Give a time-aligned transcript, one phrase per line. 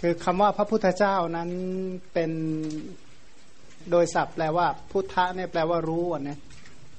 [0.00, 1.50] คือคำว่าพระพุทธเจ้านั้น
[2.12, 2.30] เป็น
[3.90, 6.38] โดยศัพท์แปลว่า พุทธะเนี่ยแปลว่ารู้นะ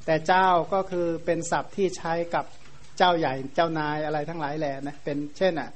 [0.06, 2.46] แต่เจ้าก็คือเป็นศัพท์ที่ใช้กับ
[2.98, 5.70] เจ้าใหญ่เจ้านายอะไรทั้งหลายแหละนะเป็นเช่นอะ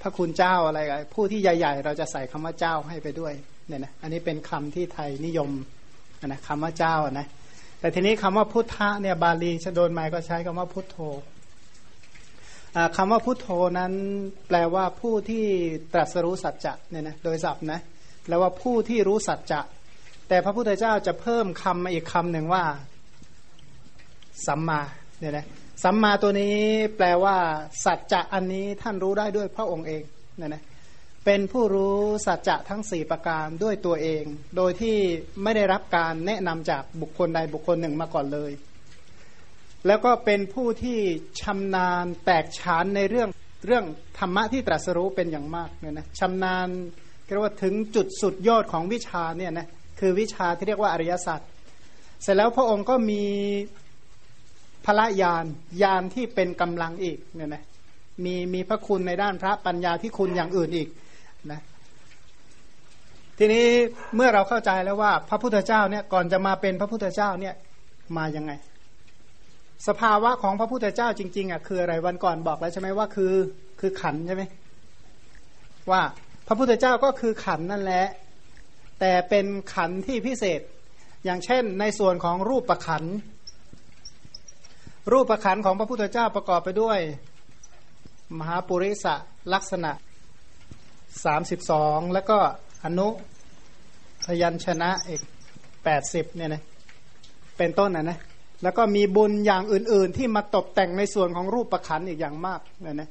[0.00, 0.80] พระคุณเจ้าอะไร
[1.14, 3.32] ผู้ที่ใหญ่ๆ เราจะใส่คำว่าเจ้าให้ไปด้วย
[3.68, 5.50] เนี่ยนะอันนี้เป็นคำที่ไทยนิยม
[6.26, 7.26] นะคำว่าเจ้านะ
[7.80, 10.96] แต่ทีนี้คำว่าพุทธะเนี่ยบาลีชโดนไม้ก็ใช้คำว่าพุทโธ
[12.96, 13.92] คำว่าพุทโธนั้น
[14.48, 15.44] แปลว่าผู้ที่
[15.92, 17.80] ตรัสรู้สัจจะเนี่ยนะโดยศัพท์นะ
[18.24, 19.60] แปลว่าผู้ที่รู้สัจจะ
[20.28, 22.64] แต่พระพุทธเจ้าจะเพิ่มคำมาอีกคำหนึ่งว่า
[24.46, 24.80] สัมมา
[25.18, 25.46] เนี่ยนะ
[25.82, 26.56] สัมมาตัวนี้
[26.96, 27.36] แปลว่า
[27.84, 30.02] สัจจะอันนี้ท่านรู้ได้ด้วยพระองค์เอง
[30.36, 30.62] เนี่ยนะ
[31.24, 34.24] เป็นผู้รู้สัจจะทั้งสี่ประการด้วยตัวเอง
[34.56, 34.96] โดยที่
[35.42, 38.52] ไม่ได้รับการแนะนำจากบุคคลใดบุคคลหนึ่งมาก่อนเลย
[39.86, 40.98] แล้วก็เป็นผู้ที่
[41.40, 43.28] ชำนาญแตกฉานในเรื่อง
[43.66, 43.84] เรื่อง
[44.18, 46.68] ธรรมะที่ตรัสรู้เป็นอย่างมากเนี่ยนะชำนาญ
[47.24, 49.66] เรียกว่าถึงจุดสุดยอดของวิชาเนี่ยนะ
[50.00, 51.40] คือวิชาที่เรียกว่าอริยสัจ
[52.22, 53.22] เสร็จแล้วพระองค์ก็มี
[54.84, 55.44] พระญาณ
[55.82, 57.62] ญาณที่เป็นกำลังอีกเนี่ยนะ
[58.24, 60.88] มีมีพระคุณในด้านพระปัญญาที่คุณอย่างอื่นอีก
[61.50, 61.60] นะ
[63.38, 63.66] ทีนี้
[64.14, 67.54] เมื่อเราเข้าใจแล้วว่า พระพุทธเจ้าเนี่ยก่อนจะมาเป็นพระพุทธเจ้าเนี่ย
[68.16, 68.52] มายังไง
[69.88, 73.34] สภาวะของพระพุทธเจ้าจริงๆอะคืออะไรวันก่อนบอกแล้วใช่ไหมว่าคือ
[73.80, 74.42] คือขันใช่ไหม
[75.90, 76.02] ว่า
[76.46, 78.06] พระพุทธเจ้าก็คือขันนั่นแหละ
[79.00, 80.60] แต่เป็นขันที่พิเศษ
[81.24, 83.04] อย่างเช่นในส่วนของรูปประขัน
[85.12, 86.98] รูปประขันของพระพุทธเจ้าประกอบไปด้วย
[88.38, 89.06] มหาปุริส
[89.54, 89.92] ลักษณะ
[91.24, 92.38] สามสิบสองแล้วก็
[92.84, 93.08] อนุ
[94.26, 95.22] พยัญชนะอีก
[95.84, 96.62] แปดสิบเนี่ยนะ
[97.58, 98.18] เป็นต้นนะนะ
[98.62, 103.10] แล้วก็มีบุญอย่างอื่น ๆ ที่มาตกแต่งในส่วนของรูปประคันอีกอย่างมากนี่ยนะ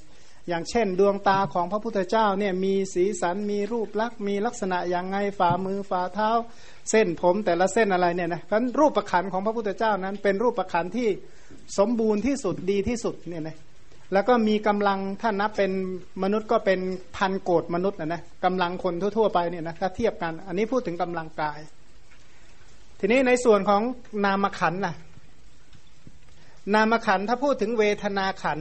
[0.49, 6.29] อย่างเช่น ดวงตาของพระพุทธเจ้าเนี่ยมีสีสันมีรูปลักษณ์มีลักษณะอย่างไงฝ่ามือฝ่าเท้า
[6.89, 11.07] เส้นผมแต่ละเส้นอะไรเนี่ยนะเพราะรูปประคันของพระพุทธเจ้านั้น เป็นรูปประคันที่
[11.77, 13.57] สมบูรณ์ที่สุดดีที่สุดเนี่ยนะ
[14.13, 15.71] แล้วก็มีกำลังถ้านับเป็น
[16.23, 16.79] มนุษย์ก็เป็น
[17.17, 21.59] พันโกดมนุษย์นะนะกำลังคนทั่ว ๆ ไปเนี่ยนะถ้าเทียบกัน อันนี้พูดถึงกำลังกาย
[22.99, 23.81] ทีนี้ในส่วนของ
[24.25, 24.95] นามขันนะ
[26.73, 28.59] นามขันถ้าพูดถึงเวทนาขัน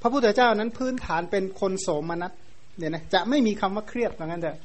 [0.00, 2.32] พระพุทธเจ้านั้นพื้นฐานเป็นคนโสมนัส
[2.78, 4.58] เนี่ยนะจะไม่มีคำว่าเครียดเหมือนกันเถอะ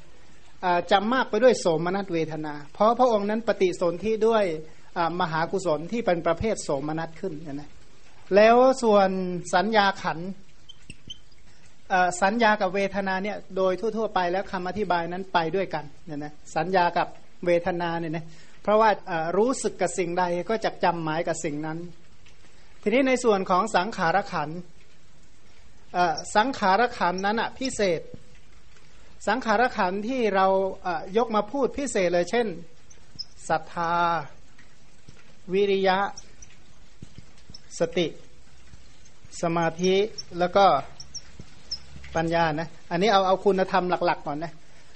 [0.92, 4.44] จะมากไปด้วยโสมนัสเวทนา เพราะพระองค์นั้นปฏิสนธิด้วย
[5.22, 7.70] มหากุศลที่เป็นประเภทโสมนัสขึ้นเนี่ยนะ
[8.36, 9.10] แล้วส่วน
[9.56, 10.20] สัญญาขัน
[12.22, 17.08] สัญญากับเวทนาเนี่ยโดยทั่ว ๆ ไปแล้วคำอธิบายนั้นไปด้วยกันเนี่ยนะสัญญากับ
[17.46, 18.26] เวทนาเนี่ยนะ
[18.64, 18.90] เพราะว่า
[19.38, 21.78] รู้สึกกับสิ่งใดก็จะจำหมายกับสิ่งนั้น
[22.88, 24.50] ทีนี้ในส่วนของสังขารขัน
[26.36, 28.02] สังขารขันนั้นอะพิเศษ
[29.28, 30.46] สังขารขันที่เรา
[31.18, 32.48] ยกมาพูดพิเศษเลย เช่น
[33.50, 33.94] ศรัทธา
[35.54, 35.98] วิริยะ
[37.80, 38.08] สติ
[39.42, 39.96] สมาธิ
[40.40, 40.66] แล้วก็
[42.16, 44.54] ปัญญานะอันนี้เอาเอาคุณธรรมหลัก ๆ ก่อนนะ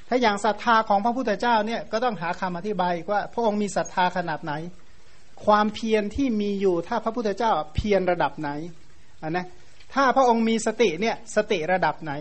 [0.08, 4.54] ถ้าอย่างศรัทธาของพระพุทธเจ้าเนี่ยก็ต้องหาคำอธิบายว่าพระองค์มีศรัทธาขนาดไหน
[5.46, 8.50] ความเพียรที่มีอยู่ถ้าพระพุทธเจ้าเพียรระดับไหน
[9.30, 9.46] นะ
[9.94, 12.14] ถ้าพระองค์มีสติเนี่ยสติระดับไหน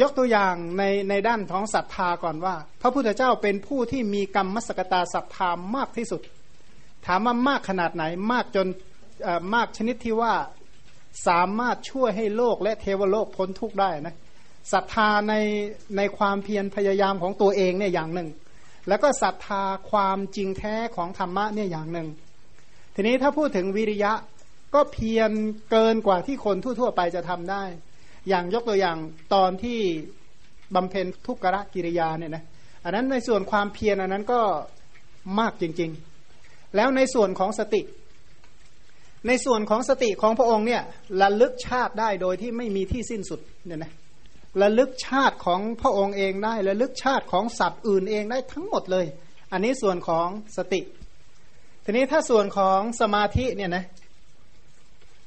[0.00, 6.20] ยกตัวอย่างในในด้านของศรัทธาก่อนว่า พระพุทธเจ้าเป็นผู้ที่มีกรรมมศกตาศรัทธามากที่สุด
[7.06, 8.66] ถามว่ามากขนาดไหนมากจน
[9.54, 10.34] มากชนิดที่ว่า
[11.26, 14.14] สามารถช่วยให้โลกและเทวโลกพ้นทุกข์ได้นะ
[14.72, 15.34] ศรัทธาใน
[15.96, 18.28] ในความเพียรพยายามของตัวเองเนี่ยอย่างหนึ่ง
[18.88, 22.08] แล้วก็ศรัทธาความจริงแท้ของธรรมะเนี่ยอย่างหนึ่ง
[22.94, 24.12] ทีนี้ถ้าพูดถึงวิริยะ
[24.74, 25.30] ก็เพียร
[25.70, 27.62] เกินกว่าที่คนทั่ว ๆ ไปจะทำได้
[28.28, 28.96] อย่างยกตัวอย่าง
[29.34, 29.78] ตอนที่
[30.74, 32.44] บำเพ็ญทุกขะกิริยาเนี่ยนะ
[32.84, 34.40] อันนั้นในส่วนความเพียรอันนั้นก็
[35.38, 35.90] มากจริง
[36.32, 37.82] ๆ แล้วในส่วนของสติ
[39.26, 40.82] ในส่วนของสติของพระองค์เนี่ย
[41.20, 43.92] ระลึกชาติได้โดยที่ไม่มีที่สิ้นสุดเนี่ยนะ
[44.62, 49.06] ระลึกชาติของพระองค์เองได้ระลึกชาติของสัตว์อื่นเองได้ทั้งหมดเลย
[49.52, 50.80] อันนี้ส่วนของสติ
[51.84, 53.84] ทีนี้ถ้าส่วนของสมาธิเนี่ยนะ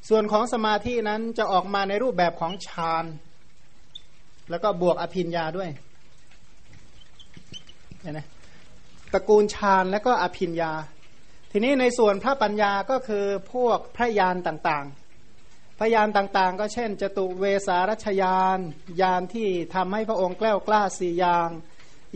[0.09, 3.05] ส่วนของสมาธินั้นจะออกมาในรูปแบบของฌาน
[4.49, 5.69] แล้วก็บวกอภิญญาด้วย
[8.01, 8.19] เห็นไหม
[9.13, 10.71] ตระกูลฌานแล้วก็อภิญญา
[11.51, 15.00] ทีนี้ในส่วนพระปัญญาก็คือพวกพระยานต่างๆ
[15.81, 18.59] พยานต่างๆ ก็เช่นจตุเวสารัชยาน
[19.01, 21.49] ยานที่ทำให้พระองค์แกล้วกล้าสี่ยาง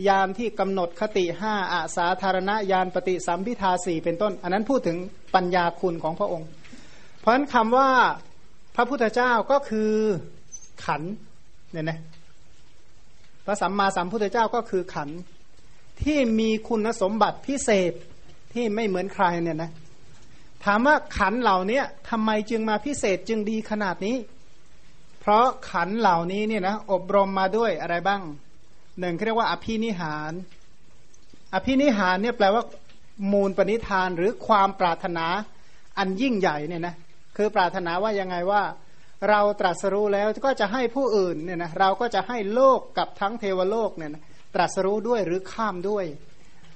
[0.08, 4.96] ยานที่กำหนดคติห้าอาสาธารณยานปฏิสัมพิทาสี่เป็นต้น อันนั้นพูดถึง
[5.34, 6.48] ปัญญาคุณของพระองค์
[7.20, 7.90] เพราะฉะนั้นคำว่า
[8.76, 9.92] พระพุทธเจ้าก็คือ
[10.84, 11.02] ขัน
[11.72, 11.98] เนี่ยนะ
[13.46, 15.08] พระสัมมาสัมพุทธเจ้าก็คือขัน
[16.02, 17.92] ที่มีคุณสมบัติพิเศษ
[18.52, 19.70] ที่ไม่เหมือนใครเนี่ยนะ
[20.64, 21.80] ถามว่าขันเหล่านี้
[22.10, 24.16] ทำไมจึงมาพิเศษจึงดีขนาดนี้
[25.20, 28.22] เพราะขันเหล่านี้เนี่ยนะอบรมมาด้วยอะไรบ้าง
[29.00, 30.32] หนึ่งเรียกว่าอภินิหาร
[31.54, 32.62] อภินิหารเนี่ยแปลว่า
[33.32, 35.26] มูลปณิธานหรือความปรารถนา
[35.98, 36.94] อันยิ่งใหญ่เนี่ยนะ
[37.36, 38.62] คือปรารถนาว่ายังไงว่า
[39.28, 44.22] เราตรัสรู้แล้วก็จะให้ผู้อื่นเนี่ยนะเราก็จะให้โลกกับทั้งเทวโลกเนี่ยนะ
[44.54, 46.04] ตรัสรู้ด้วยหรือข้ามด้วย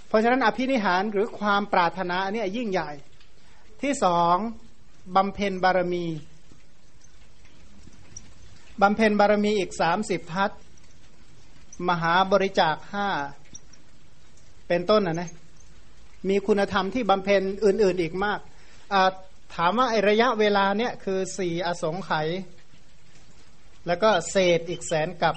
[0.09, 2.91] เพราะฉะนั้นอภินิหารหรือความปรารถนาอันนี้ยิ่งใหญ่
[3.83, 4.37] ที่สอง
[5.17, 6.07] บำเพ็ญบารมี
[8.83, 10.51] บำเพ็ญบารมีอีกสามสิบทัศ
[11.89, 13.09] มหาบริจาคห้า
[14.69, 15.31] เป็นต้นนะนะ
[16.29, 18.41] มีคุณธรรมที่บำเพ็ญอื่น ๆอีกมาก
[19.55, 22.29] ถามว่าระยะเวลาเนี่ยคือสี่อสงไขย
[23.87, 25.35] แล้วก็เศษอีกแสนกับ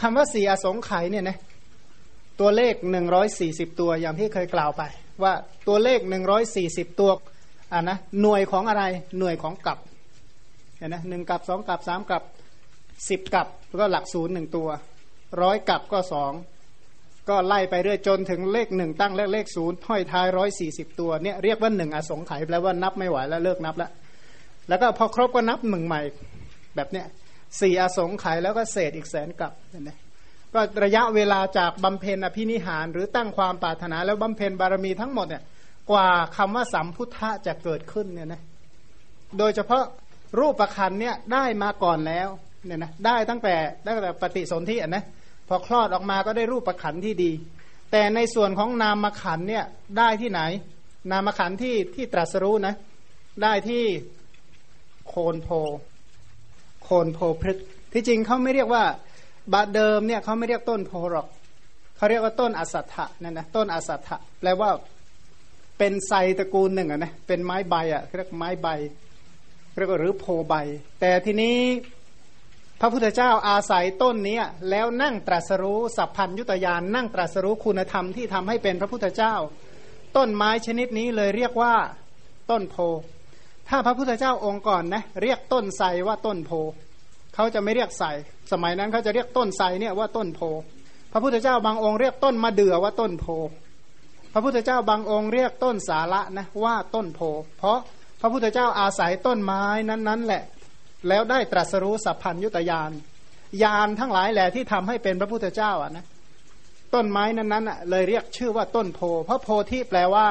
[0.00, 1.38] คำว่าสี่อสงไขยเนี่ยนะ
[2.40, 4.82] ตัวเลขหนึ่งร้อยสี่สิบตัวอย่างที่เคยกล่าวไป
[5.24, 5.34] ว่า
[5.68, 7.10] ตัวเลขหนึ่งร้อยสี่สิบตัว
[7.72, 8.84] อ่านะหน่วยของอะไร
[9.18, 9.78] หน่วยของกับ
[10.78, 12.22] เห็นนะหนึ่งกับสองกับสามกับ
[13.08, 13.46] สิบกับ
[13.80, 14.68] ก็หลักศูนย์หนึ่งตัว
[15.42, 16.32] ร้อยกับก็สอง
[17.28, 23.90] ก็ไล่ไปเรื่อยจนถึงเลขหนึ่งตั้งและเลขศูนย์ห้อยท้ายร้อยสี่สิบตัวเนี่ยเรียกว่าหนึ่งอสงไขยแปลว่านับไม่ไหวแล้วเลิกนับแล้ว
[24.68, 26.00] แล้วก็พอครบก็นับหนึ่งใหม่
[26.76, 27.06] แบบเนี้ย
[27.60, 29.90] สี่อสงไขยแล้วก็เศษอีกแสนกับเห็นไหม
[30.54, 35.42] ก็ระยะเวลาจากบำเพ็ญอภินิหารหรือตั้งความปรารถนาแล้วบำเพ็ญบารมีทั้งหมดเนี่ย
[35.90, 38.42] กว่าคำว่าสัมพุทธะจะเกิดขึ้นเนี่ยนะ
[39.38, 39.82] โดยเฉพาะ
[40.38, 42.28] รูปประคันเนี่ยได้มาก่อนแล้ว
[42.66, 43.54] เนี่ยนะได้ตั้งแต่
[43.86, 45.04] ตั้งแต่ปฏิสนธิอะนะ
[45.48, 47.30] พอคลอดออกมาก็ได้รูปประขันที่ดี
[47.92, 49.64] แต่ในส่วนของนามขันเนี่ย
[49.98, 50.40] ได้ที่ไหน
[51.10, 52.74] นามขันที่ที่ตรัสรู้นะ
[53.42, 53.82] ได้ที่
[55.08, 55.48] โคนโพ
[56.84, 57.58] โคนโพพฤก
[57.92, 58.84] ที่จริงเขาไม่เรียกว่า
[59.52, 61.26] บาเดิมเนี่ยเขาไม่เรียกต้นโพหรอก
[61.96, 64.70] เขาเรียกว่าต้นอสัตถะนั่นนะต้นอสัตถะแปลว่า
[65.78, 68.68] เป็นไซตระกูลหนึ่งอะนะเป็นไม้ใบอะเรียกไม้ใบ
[69.76, 70.54] เรียกว่าหรือโพใบ
[71.00, 71.58] แต่ทีนี้
[72.80, 79.34] พระพุทธเจ้าอาศัยต้นนี้แล้วนั่งตรัสรู้สัพพัญยุตยานนั่งตรัสรู้คุณธรรมที่ทำให้เป็นพระพุทธเจ้า
[80.16, 81.74] ต้นไม้ชนิดนี้เลยเรียกว่า
[82.50, 82.76] ต้นโพ
[83.68, 86.50] ถ้าพระพุทธเจ้าองค์ก่อนนะเรียกต้นไทรว่าต้นโพ
[87.40, 88.08] เขาจะไม่เรียกไทร
[88.52, 90.40] สมัยนั้นเขาจะเรียกต้นไทรเนี่ยว่าต้นโพ
[91.12, 93.26] พระพุทธเจ้าบางองค์เรียกต้นมะเดื่อว่าต้นโพ
[94.32, 97.20] พระพุทธเจ้าบางองค์เรียกต้นสาระนะว่าต้นโพ
[97.58, 97.78] เพราะ
[98.20, 100.42] พระพุทธเจ้าอาศัยต้นไม้นั้นๆแหละ
[101.08, 102.90] แล้วได้ตรัสรู้สัพพัญยุตยาน
[103.62, 106.04] ยานทั้งหลายแหละที่ทำให้เป็นพระพุทธเจ้าอะนะ
[106.94, 110.26] ต้นไม้นั้นๆเลยเรียกชื่อว่าต้นโพ เพราะโพที่แปลว่า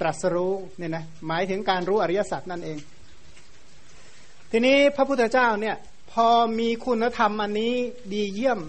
[0.00, 2.78] ตรัสรู้เนี่ยนะหมายถึงการรู้อริยสัจนั่นเอง
[4.52, 5.76] ทีนี้พระพุทธเจ้าเนี่ย
[6.12, 7.74] พอมีคุณธรรมอันนี้
[8.12, 8.60] ดีเยี่ยม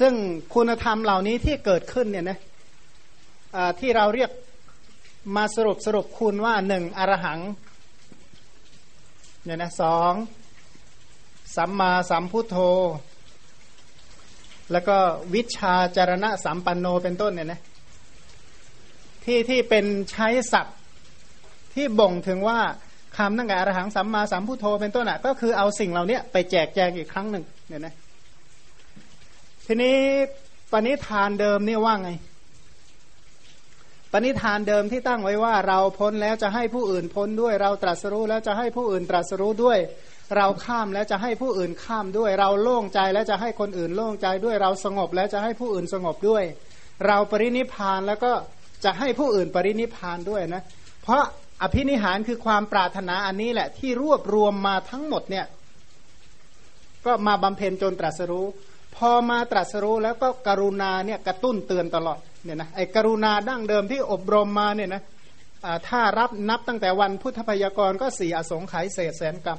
[0.00, 0.14] ซึ่ง
[0.54, 2.38] คุณธรรมเหล่านี้ที่เกิดขึ้นเนี่ยนะ
[3.80, 4.30] ที่เราเรียก
[5.36, 7.40] มาสรุปสรุปคุณว่าหนึ่งอรหัง
[9.44, 10.12] เนี่ยนะสอง
[11.56, 12.56] สัมมาสัมพุทโธ
[14.72, 14.96] แล้วก็
[15.34, 17.60] วิชาจารณะสัมปันโนเป็นต้นเนี่ยนะ
[19.24, 20.76] ที่ที่เป็นใช้ศัพท์
[21.74, 22.60] ที่บ่งถึงว่า
[23.20, 27.94] คำตั้งแต่อรหังสัมมาสัมพุทโธเป็นต้นอะก็คือเอาสิ่งเหล่านี้ไปแจกแจงอีกครั้งหนึ่งเนี่ยนะ
[29.66, 29.96] ทีนี้
[30.72, 32.10] ปณิธานเดิมนี่ว่าไง
[34.12, 39.78] ปณิธานเดิมที่ตั้งไว้ว่า เราพ้นแล้วจะให้ผู้อื่นพ้นด้วย เราตรัสรู้แล้วจะให้ผู้อื่นตรัสรู้ด้วย
[40.36, 46.44] เราข้ามแล้วจะให้ผู้อื่นข้ามด้วย เราโล่งใจแล้วจะให้คนอื่นโล่งใจด้วย เราสงบแล้วจะให้ผู้อื่นสงบด้วย
[47.06, 48.32] เราปรินิพานแล้วก็
[48.84, 50.62] จะให้ผู้อื่นปรินิพานด้วยนะ
[51.02, 51.24] เพราะ
[51.62, 55.46] อภินิหารคือความปรารถนาอันนี้แหละ ที่รวบรวมมาทั้งหมดเนี่ย
[57.06, 58.46] ก็มาบำเพ็ญจนตรัสรู้
[58.96, 65.02] พอมาตรัสรู้แล้วก็กรุณาเนี่ยกระตุ้นเตือนตลอดเนี่ยนะไอ้กรุณาดั้งเดิมที่อบรมมาเนี่ยนะ
[65.88, 69.58] ถ้ารับนับตั้งแต่วันพุทธพยากรก็สี่อสงไขยเศษแสนกับ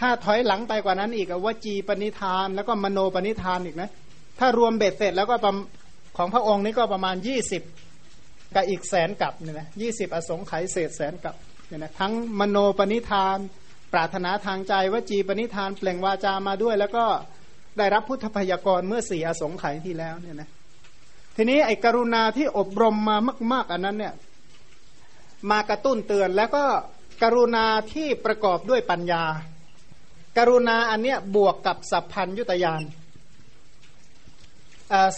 [0.00, 3.90] ถ้าถอยหลังไปกว่านั้นอีกวจีปณิธานแล้วก็มโนปณิธานอีกนะ
[4.38, 5.36] ถ้ารวมเบ็ดเสร็จแล้วก็
[6.16, 7.62] ของพระองค์นี้ก็ประมาณยี่สิบ
[8.54, 11.34] กับอีกแสนกับเนี่ยนะยี่สิบอสงไขยเศษแสนกับ
[11.68, 13.38] เนี่ยนะทั้งมโนปณิธาน
[13.92, 17.04] ปรารถนาทางใจวจีปณิธานเปล่งวาจามาด้วย แล้วก็
[17.78, 20.48] ได้รับพุทธพยากรเมื่อสี่อสงไขยที่แล้วเนี่ยนะ
[21.36, 23.16] ทีนี้ไอ้กรุณาที่อบรมมา
[23.52, 24.14] มาก ๆ อันนั้นเนี่ย
[25.50, 26.64] มากระตุ้นเตือนแล้วก็
[27.22, 29.24] กรุณาที่ประกอบด้วยปัญญา
[30.38, 32.82] กรุณาอันเนี้ยบวกกับสัพพัญยุตยาน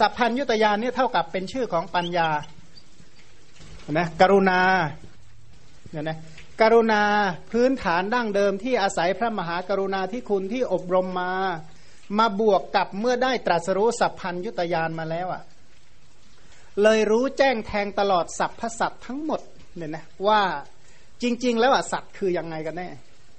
[0.00, 2.28] สัพพัญยุตยานเนี่ยเท่ากับเป็นชื่อของปัญญา
[3.98, 4.60] นะกรุณา
[5.90, 6.18] เนี่ยนะ
[6.60, 7.02] กรุณา
[7.50, 11.32] พื้นฐานดั้งเดิมที่อาศัยพระมหากรุณาที่คุณที่อบรมมา
[12.18, 15.42] มาบวกกับเมื่อได้ตรัสรู้สัพพัญยุตยานมาแล้วอะ่ะ
[16.82, 19.40] เลยรู้แจ้งแทงตลอดสัพพสัตทั้งหมด
[19.76, 20.40] เนี่ยนะว่า
[21.22, 22.88] จริง ๆ แล้วอะสัตว์คือยังไงกันแน่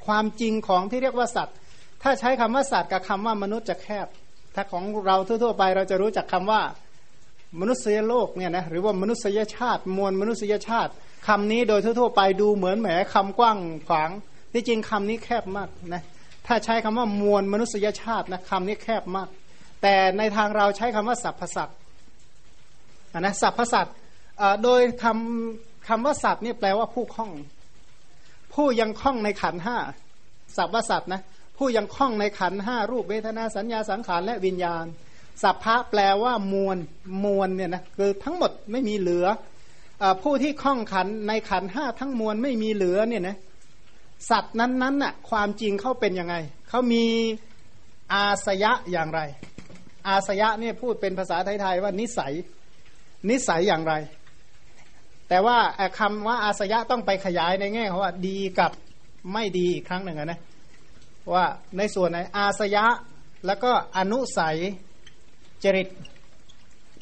[0.06, 1.56] ความจริงของที่เรียกว่าสัตว์
[2.04, 4.08] ถ้าใช้คำว่าสัตว์กับคำว่ามนุษย์จะแคบ
[4.56, 6.62] ถ้าของเราทั่ว ๆ ไปเราจะรู้จักคำว่า
[7.60, 10.92] มนุษยโลกเนี่ยนะหรือว่ามนุษยชาติมวลมนุษยชาติ
[11.28, 14.10] คำนี้โดยทั่วๆไปดูเหมือนแหมคำกว้างขวาง
[14.54, 16.04] ที่จริงคำนี้แคบมากนะ
[16.48, 19.30] ถ้าใช้คำว่ามวลมนุษยชาตินะคำนี้แคบมาก
[19.82, 21.70] แต่ในทางเราใช้คำว่าสัพพสัต
[23.20, 23.88] นะสัพพสัต
[24.64, 27.32] โดยคำคำว่าสัตว์นี่แปลว่าผู้คล่อง
[28.54, 29.78] ผู้ยังคล่องในขันห้า
[30.58, 31.22] สัพพสัตนะ
[31.58, 34.86] ผู้ยังคล่องในขันห้ารูปเวทนาสัญญาสังขารและวิญญาณ
[35.42, 36.78] สัพพะแปลว่ามวล
[37.26, 39.26] มวลเนี่ยนะคือทั้งหมดไม่มีเหลือ
[40.02, 43.38] อผู้ที่คล้องขันในขันห้าทั้งมวลไม่มีเหลือเนี่ยนะ
[44.30, 46.36] สัตว์นั้นๆน่ะความจริงเขาเป็นยังไง
[46.70, 47.06] เขามี
[48.14, 49.22] อาสยะอย่างไร
[50.08, 52.34] อาสยะเนี่ยพูดเป็นภาษาไทยๆว่านิสัย
[53.30, 53.94] นิสัยอย่างไร
[55.30, 55.58] แต่ว่า
[56.00, 58.72] คำว่าอาสยะต้องไปขยายในแง่ของว่าดีกับ
[59.34, 60.40] ไม่ดีอีกครั้งหนึ่งนะ
[61.34, 61.46] ว่า
[61.78, 62.86] ในส่วนไหนอาสยะ
[63.46, 64.58] แล้วก็อนุสัย
[65.64, 65.88] จริต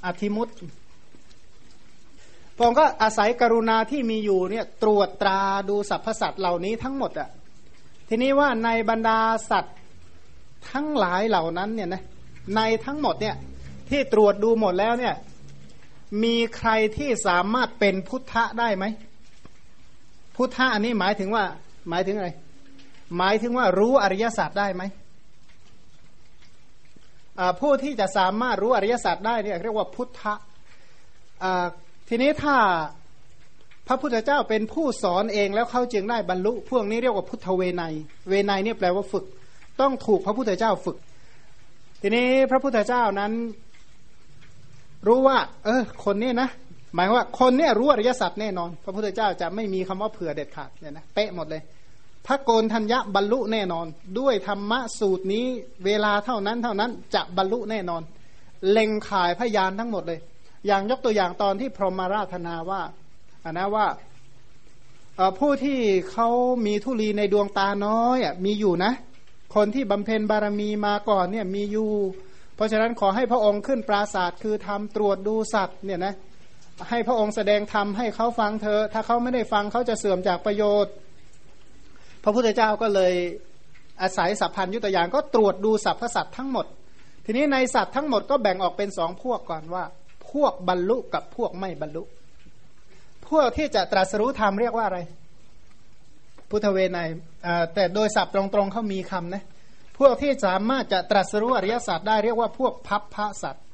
[0.06, 0.50] อธิมุต
[2.56, 7.30] พระองค์ก็อาศัยกรุณาที่มีอยู่เนี่ยตรวจตราดูสรรพสัตว์เหล่านี้ทั้งหมดอะ
[8.08, 9.78] ทีนี้ว่าในบรรดาสัตว์
[10.72, 12.04] ทั้งหลายเหล่านั้นเนี่ยนะ
[12.56, 13.36] ในทั้งหมดเนี่ย
[13.90, 15.16] ที่ตรวจดูหมดแล้วเนี่ย
[16.24, 18.86] มีใครที่สามารถเป็นพุทธะได้ไหม
[20.36, 21.44] พุทธะอันนี้หมายถึงว่า
[21.90, 22.30] หมายถึงอะไร
[23.18, 24.84] หมายถึงว่ารู้อริยสัจได้ไหม
[27.62, 30.34] ผู้ที่จะสามารถรู้อริยสัจได้เนี่ยเรียกว่าพุทธะ
[32.08, 32.58] ทีนี้ถ้า
[33.88, 37.84] พระพุทธเจ้าเป็นผู้สอนเองแล้วเขาจึงได้บรรลุ พวกนี้เรียกว่าพุทธเวไน
[38.30, 39.26] เวไนเนี่ยแปลว่าฝึก
[39.82, 40.98] ต้องถูกพระพุทธเจ้าฝึก
[42.02, 43.32] ทีนี้พระพุทธเจ้านั้น
[45.08, 46.50] รู้ว่า เออ คนนี้นะ
[46.96, 51.62] หมายว่าคนนี้รู้อริยสัจแน่นอน พระพุทธเจ้าจะไม่มีคำว่าเผื่อเด็ดขาดเนี่ยนะเป๊ะหมดเลย
[52.30, 53.88] พระโกนทัญญะบรรลุแน่นอน
[54.20, 55.46] ด้วยธรรมะสูตรนี้
[55.86, 58.02] เวลาเท่านั้นเท่านั้นจะบรรลุแน่นอน
[58.72, 60.20] เล็งขายพยานทั้งหมดเลย
[60.68, 62.82] อย่างยกตัวอย่างตอนที่พรหมาราธนาว่า
[63.44, 63.88] อันนะว่า
[65.40, 65.80] ผู้ที่
[66.12, 66.30] เขา
[66.66, 68.92] มีทุลีในดวงตาน้อยมีอยู่นะ
[69.56, 71.92] คนที่บำเพ็ญบารมีมาก่อนเนี่ยมีอยู่
[72.56, 76.14] เพราะฉะนั้นขอให้พระองค์ขึ้นปราศาสตร์คือทำตรวจดูสัตว์เนี่ยนะ
[76.90, 80.94] ให้พระองค์แสดงธรรมให้เขาฟังเธอ ถ้าเขาไม่ได้ฟังเขาจะเสื่อมจากประโยชน์
[82.24, 83.14] พระพุทธเจ้าก็เลย
[84.02, 86.66] อาศัยสัพพัญยุตยานก็ตรวจดูสรรพสัตว์ทั้งหมด
[87.26, 89.84] ทีนี้ในสัตว์ทั้งหมดก็แบ่งออกเป็นสองพวกก่อนว่า
[90.32, 92.04] พวกบรรลุกับพวกไม่บรรลุ
[93.30, 95.00] พวกที่จะตรัสรู้ธรรมเรียกว่าอะไร
[96.50, 97.00] พุทธเวไน
[97.74, 99.44] แต่โดยศัพท์ตรงๆเขามีคำนะ
[100.00, 103.66] พวกที่สามารถจะตรัสรู้อริยสัจได้เรียกว่าพวกพัพพะสัตว์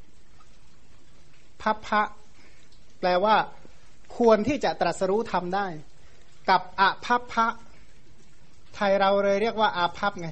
[1.61, 2.01] พัพพะ
[2.99, 3.35] แปลว่า
[4.17, 5.67] ควรที่จะตรัสรู้ธรรมได้
[6.49, 7.47] กับอภัพพะ
[8.75, 10.29] ไทยเราเลยเรียกว่าอาภัพไง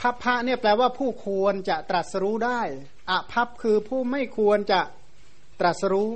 [0.00, 2.60] พัพพะเนี่ยแปลว่าผู้ควรจะตรัสรู้ได้
[3.10, 4.80] อาภัพคือผู้ไม่ควรจะ
[5.60, 6.10] ตรัสรู้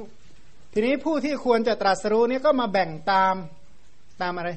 [0.73, 3.35] ทีนี้ผู้ที่ควรจะตรัสรู้เนี่ยก็มาแบ่งตาม
[4.21, 4.51] ตามอะไร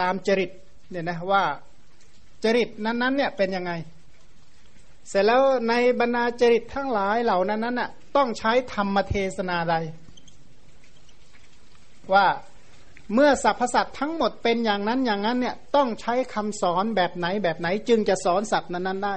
[0.00, 0.50] ตามจริต
[0.90, 1.44] เนี่ยนะว่า
[2.44, 3.72] จริตนั้นๆเนี่ยเป็นยังไง
[5.08, 9.76] เสร็จแล้วในบรรณาจริตทั้งหลายเหล่านั้นน่ะต้องใช้ธรรมเทศนาใด
[12.12, 12.26] ว่า
[13.14, 19.16] เมื่อสรรพสัตว์ทั้งหมดเป็นอย่างนั้นอย่างนั้นเนี่ยต้องใช้คำสอนแบบไหนแบบไหน จึงจะสอนสัตว์นั้นๆได้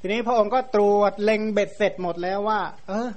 [0.00, 3.08] ทีนี้พระองค์ก็ตรวจเล็งเบ็ดเสร็จหมดแล้วว่า เออ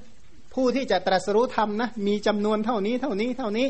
[0.54, 3.68] ผู้ที่จะตรัสรู้ธรรมนะมีจำนวนเท่านี้เท่านี้เท่านี้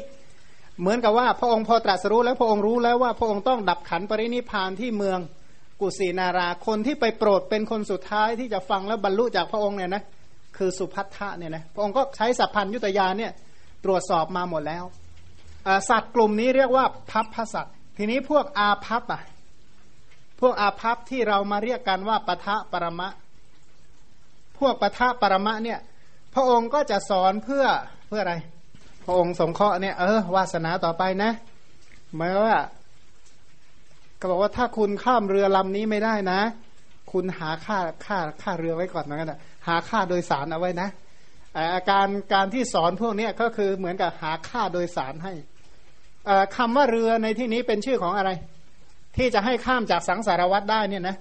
[0.80, 5.20] เหมือนกับว่าพระองค์พอตรัสรู้แล้วพระองค์รู้แล้วว่า พระองค์ต้องดับขันปรินิพานที่เมือง
[5.82, 10.04] กุสินาราคนที่ไปโปรดเป็นคนสุดท้ายที่จะฟังแล้วบรรลุจากพระองค์เนี่ยนะ
[10.58, 13.32] คือสุพัทธะเนี่ยนะพระองค์ก็ใช้สัพพัญยุตยาเนี่ย
[13.86, 14.84] ตรวจสอบมาหมดแล้ว
[15.90, 19.22] สัตว์กลุ่มนี้เรียกว่าพัพพสัตว์ทีนี้พวกอาพัพอะ
[20.40, 23.10] พวกอาพัพที่เรามาเรียกกันว่าปะทะปรมะ
[24.60, 25.80] พวกปะทะปรมะเนี่ย
[26.34, 27.66] พระองค์ก็จะสอนเพื่อ
[28.08, 28.36] เพื่ออะไร
[29.04, 31.32] พระองค์สงเคราะห์เนี่ยเออวาสนาต่อไปนะ
[32.16, 32.60] หมายว่า
[34.20, 36.40] ก็บอกว่าถ้าคุณข้ามเรือลำนี้ไม่ได้นะ
[37.12, 39.34] คุณหาค่าค่าค่าเรือไว้ก่อนเหมือนกัน
[39.68, 40.90] หาค่าโดยสารเอาไว้นะ
[41.76, 45.34] อาการการที่สอนพวกนี้ก็คือเหมือนกับหาค่าโดยสารให้
[46.56, 48.32] คำว่าเรือในที่นี้เป็นชื่อของอะไร
[49.18, 51.18] ที่จะให้ข้ามจากสังสารวัตรได้เนี่ยนะ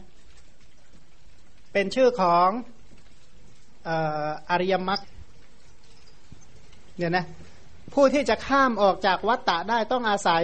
[1.73, 2.49] เป็นชื่อของ
[4.51, 5.01] อริยมรรค
[6.99, 7.25] เนี่ยนะ
[7.95, 10.43] ผู้ที่จะข้ามออกจากวัฏฏะได้ต้องอาศัย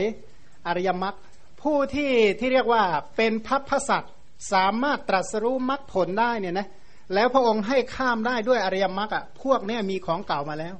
[0.66, 1.16] อริยมรรค
[1.62, 2.82] ผู้ที่ที่เรียกว่า
[3.16, 4.04] เป็นพัพพสัต
[4.52, 6.68] สามารถตรัสรู้มรรคผลได้เนี่ยนะ
[7.14, 10.74] แล้วพระองค์ให้ข้ามได้ด้วยอริยมรรคอะพวกนี้มีของเก่ามาแล้ว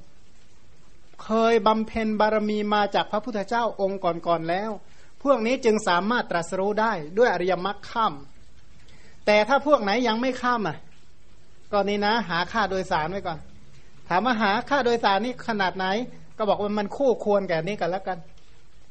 [1.23, 4.71] เคยบำเพ็ญบารมีมาจากพระพุทธเจ้าองค์ก่อนๆแล้ว
[5.23, 8.13] พวกนี้จึงสามารถตรัสรู้ได้ด้วยอริยมรรคข้าม
[9.25, 10.77] แต่ถ้าพวกไหนยังไม่ข้ามอะ
[11.71, 13.39] ก็นี่นะ หาค่าโดยสารไว้ก่อน
[14.09, 15.85] ถามว่าหาค่าโดยสารนี่ขนาดไหน
[16.37, 18.19] ก็บอกว่ามันคู่ควรแก่นี้กันแล้วกัน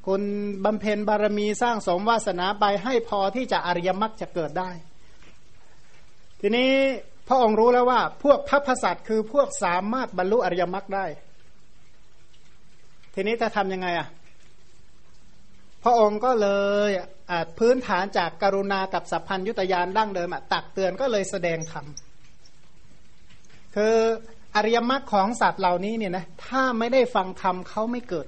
[0.07, 0.23] คุณ
[0.65, 4.71] บำเพ็ญบารมีสร้างสมวาสนาไปให้พอที่จะอริยมรรคจะเกิดได้
[6.41, 6.71] ทีนี้
[7.29, 11.07] พระองค์รู้แล้วว่า พวกพัพสัตคือพวกสามารถบรรลุอริยมรรคได้
[13.23, 14.09] ทีนี้จะทำยังไงอะ
[15.85, 16.49] พระองค์ก็เล
[16.89, 16.91] ย
[17.59, 21.85] พื้นฐานจากกรุณากับสัพพัญยุตยานดั้งเดิมตักเตือนก็เลยแสดงธรรม
[23.75, 23.97] คือ
[24.57, 28.27] อริยมรรคของสัตว์เหล่านี้เนี่ยนะถ้าไม่ได้ฟังธรรมเขาไม่เกิด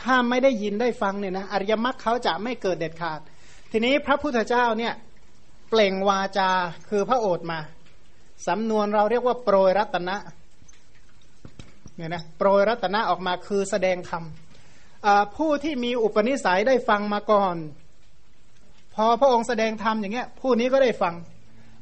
[0.00, 3.20] ถ้าไม่ได้ยินได้ฟังเนี่ยนะอริยมรรคเขาจะไม่เกิดเด็ดขาด
[3.72, 4.92] ทีนี้พระพุทธเจ้าเนี่ย
[5.70, 6.50] เปล่งวาจา
[6.88, 7.58] คือพระโอษมา
[8.46, 10.16] สำนวนเราเรียกว่าโปรยรัตนะ
[12.02, 14.24] เนี่ยนะโปรยรัตนะออกมาคือแสดงธรรม
[15.36, 17.56] ผู้ที่มีอุปนิสัยได้ฟังมาก่อน
[18.94, 21.14] พอพระองค์แสดงธรรมอย่างเงี้ยผู้นี้ก็ได้ฟัง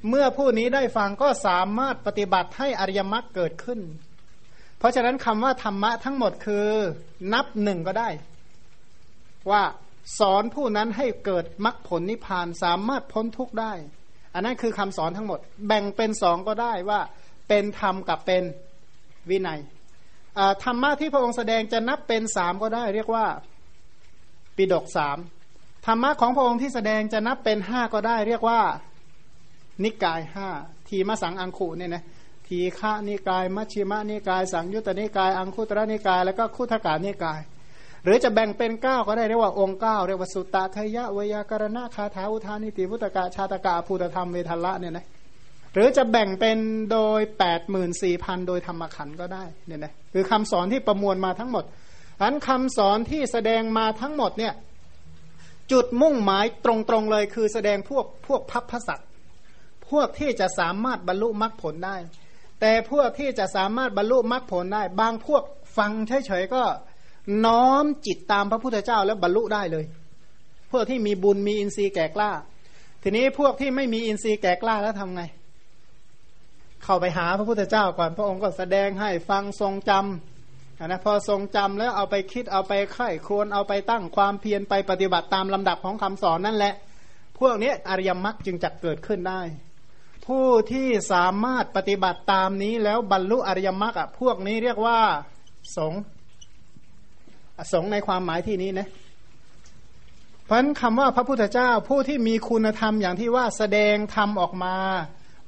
[0.09, 3.81] เมื่อผู้นี้ได้ฟังก็สามารถปฏิบัติให้อริยมรรคเกิดขึ้น
[4.79, 6.67] เพราะฉะนั้นคำว่าธรรมะทั้งหมดคือ
[7.33, 8.09] นับหนึ่งก็ได้
[9.51, 9.63] ว่า
[10.19, 13.73] สอนผู้นั้นให้เกิดมรรคผลนิพพานสามารถพ้นทุกข์ได้
[14.35, 17.01] อันนั้นคือคำสอนทั้งหมด แบ่งเป็นสองก็ได้ว่า
[17.49, 18.43] เป็นธรรมกับเป็น
[19.31, 19.61] วินัย
[20.65, 23.27] ธรรมะที่พระองค์แสดงจะนับเป็นสามก็ได้ เรียกว่า
[24.57, 25.19] ปิดกสาม
[25.87, 28.61] ธรรมะของพระองค์ที่แสดงจะนับเป็นห้าก็ได้ เรียกว่า
[29.85, 30.49] นิกายห้า
[30.89, 32.05] ทีมสังอังคุเนี่ยนะ
[32.47, 37.41] ทีฆะนิกาย มัชชิมะนิกาย สังยุตตนิกาย อังคุตระนิกาย แล้วก็คุถกานิกาย
[38.05, 45.07] หรือจะแบ่งเป็นเก้าก็ได้เรียกว่าองค์เก้าเรียกว่าสุตตะทยะวยากรณะคาถาอุทานิติพุตกะชาตกะภูตธรรมเวทัลละเนี่ยนะ
[45.75, 46.59] หรือจะแบ่งเป็น
[46.93, 51.65] โดยแปดหมื่นสี่พันโดยธรรมขันก็ได้เนี่ยนะคือคำสอนที่ประมวลมาทั้งหมด
[52.23, 54.55] อันคำสอนที่แสดงมาทั้งหมดเนี่ย
[55.73, 59.01] จุดมุ่งหมายตรงๆเลย คือแสดงพวกพวกพัพพสัต
[59.91, 61.97] พวกที่จะสามารถบรรลุมรรคผลได้
[62.61, 65.43] แต่พวกที่จะสามารถบรรลุมรรคผลได้ บางพวก
[65.77, 65.93] ฟัง
[66.27, 66.63] เฉยๆก็
[67.47, 69.85] น้อมจิตตามพระพุทธเจ้าแล้วบรรลุได้เลย
[70.73, 72.31] พวกที่มีบุญมีอินทรีย์แก่กล้า
[73.03, 75.23] ทีนี้พวกที่ไม่มีอินทรีย์แก่กล้าแล้วทำไง
[76.85, 86.75] เข้าไปหาพระพุทธเจ้าก่อน พระองค์ก็แสดงให้ฟังทรงจำนะพอทรงจำแล้วเอาไปคิดเอาไปไข้ครวนเอาไปตั้งความเพียรไปปฏิบัติตามลำดับของคำสอนนั่นแหละ
[87.39, 89.41] พวกนี้อริยมรรคจึงจะเกิดขึ้นได้
[90.27, 94.99] ผู้ที่สามารถปฏิบัติตามนี้แล้วบรรลุอริยมรรคอะพวกนี้เรียกว่า
[95.77, 95.93] สง
[97.73, 98.89] สงในความหมายที่นี้นะ
[100.45, 104.77] เพราะคำว่าพระพุทธเจ้าผู้ที่มีคุณธรรมอย่างที่ว่าแสดงธรรมออกมา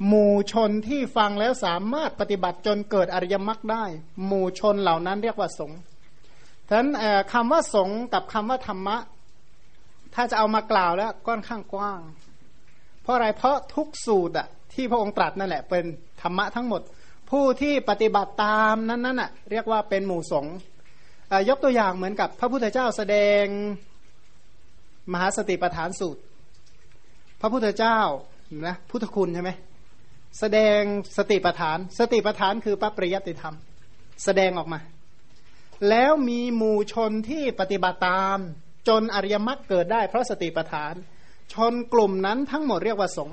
[0.06, 3.84] หมู่ชนที่ฟังแล้วสามารถปฏิบัติจนเกิดอริยมรรคได้
[4.26, 5.72] หมู่ชนเหล่านั้นเรียกว่าสง
[6.68, 6.90] ฉะนั้น
[7.32, 8.96] คำว่าสงกับคำว่าธรรมะ
[10.14, 12.00] ถ้าจะเอามากล่าวแล้วก้อนข้างกว้าง
[13.02, 15.84] เพราะอะไรเพราะทุกสูตรอะที่พระองค์ตรัสนั่นแหละเป็น
[16.22, 16.80] ธรรมะทั้งหมด
[17.30, 20.54] ผู้ที่ปฏิบัติตามนั้นนั่นอะเรียกว่าเป็นหมู่สงฆ์
[21.48, 23.44] ยกตัวอย่างเหมือนกับพระพุทธเจ้าแสดง
[25.12, 26.20] มหาสติปัฏฐานสูตร
[27.40, 27.98] พระพุทธเจ้า
[28.66, 29.50] นะพุทธคุณใช่ไหม
[30.38, 30.80] แสดง
[31.16, 33.56] สติปัฏฐาน สติปัฏฐานคือพระปริยติธรรม
[34.24, 34.80] แสดงออกมา
[35.88, 38.38] แล้วมีหมู่ชนที่ปฏิบัติตาม
[38.88, 40.94] จนอริยมรรคเกิดได้เพราะสติปัฏฐาน
[41.54, 43.30] ชนกลุ่มนั้นทั้งหมดเรียกว่าสง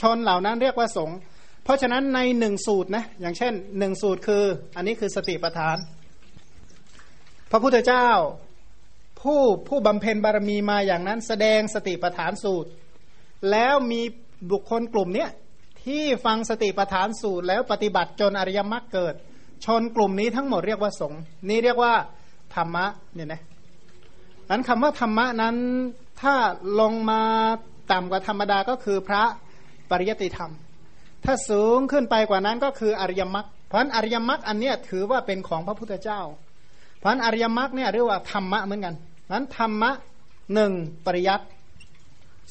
[0.00, 1.10] ชนเหล่านั้นเรียกว่าสง
[1.64, 4.44] เพราะฉะนั้นในหนึ่งสูตรนะอย่างเช่นหนึ่งสูตรคือ
[4.76, 5.76] อันนี้คือสติปัฏฐาน
[7.50, 8.08] พระพุทธเจ้า
[9.20, 12.70] ผู้ผู้บำเพ็ญบารมีมาอย่างนั้น แสดงสติปัฏฐานสูตร
[13.50, 14.00] แล้วมี
[14.50, 15.30] บุคคลกลุ่มเนี้ย
[15.86, 19.14] ที่ฟังสติปัฏฐานสูตรแล้วปฏิบัติจนอริยมรรคเกิด
[19.64, 21.92] ชนกลุ่มนี้ทั้งหมดเรียกว่าสงฆ์นี่เรียกว่า
[22.54, 23.42] ธรรมะเนี่ยนะ
[24.50, 25.56] นั้นคำว่าธรรมะนั้น
[26.22, 26.34] ถ้า
[26.80, 27.22] ลงมา
[27.92, 29.22] ต่ำกว่าธรรมดาก็คือพระ
[29.90, 30.52] ปริยติธรรม
[31.24, 36.20] ถ้าสูงขึ้นไปกว่านั้นก็คืออริยมรรคเพราะอริยมรรคอันเนี้ยถือว่าเป็นของพระพุทธเจ้า
[36.98, 38.94] เพราะอริยมรรคเนี่ยเรียกว่าธรรมะเหมือนกัน
[39.32, 39.90] นั้นธรรมะ
[40.54, 40.72] หนึ่ง
[41.06, 41.44] ปริยัติ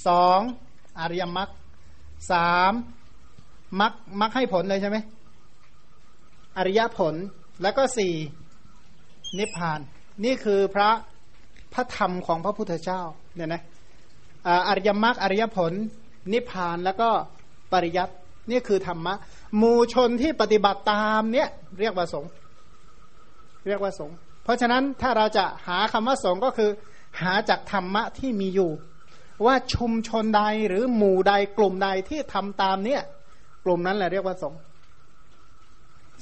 [0.07, 0.39] สอง
[0.99, 1.49] อริยมรรค
[2.31, 2.73] สาม
[3.81, 4.97] มรรคมรรคให้ผลเลยใช่ไหม
[6.57, 7.15] อริยผล
[7.61, 8.13] แล้วก็สี่
[9.39, 9.79] นิพพาน
[10.25, 10.89] นี่คือพระ
[11.73, 13.01] พระธรรมของพระพุทธเจ้า
[13.35, 13.61] เนี่ยนะ
[14.69, 15.73] อริยมรรคอริยผล
[16.33, 17.09] นิพพานแล้วก็
[17.73, 18.13] ปริยัติ
[18.51, 19.13] นี่คือธรรมะ
[19.61, 22.25] มูชนที่ปฏิบัติตามเนี่ยเรียกว่าสง
[23.67, 24.11] เรียกว่าสง
[24.43, 26.69] เพราะฉะนั้นถ้าเราจะหาคำว่าสงก็คือ
[27.21, 28.71] หาจากธรรมะที่มีอยู่
[29.45, 33.01] ว่าชุมชนใดหรือหมู่ใดกลุ่มใดที่ทำตามเนี่ย
[33.63, 34.53] กลุ่มนั้นแหละเรียกว่าสง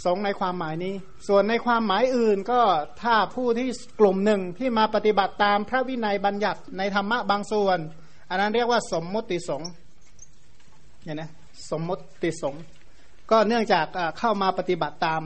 [0.06, 0.94] สงในความหมายนี้
[1.28, 2.62] ส่วนในความหมายอื่นก็
[3.02, 3.68] ถ้าผู้ที่
[4.00, 7.80] กลุ่มหนึ่งที่มาปฏิบัติตามพระวินัยบัญญัติในธรรมะบางส่วน
[8.30, 9.64] อันนั้นเรียกว่าสมมติสง
[11.04, 11.30] เนี่ยนะ
[11.72, 11.90] สมม
[12.24, 12.56] ติสง
[13.32, 13.86] ก็เนื่องจาก
[14.20, 15.22] เข้ามาปฏิบัติตาม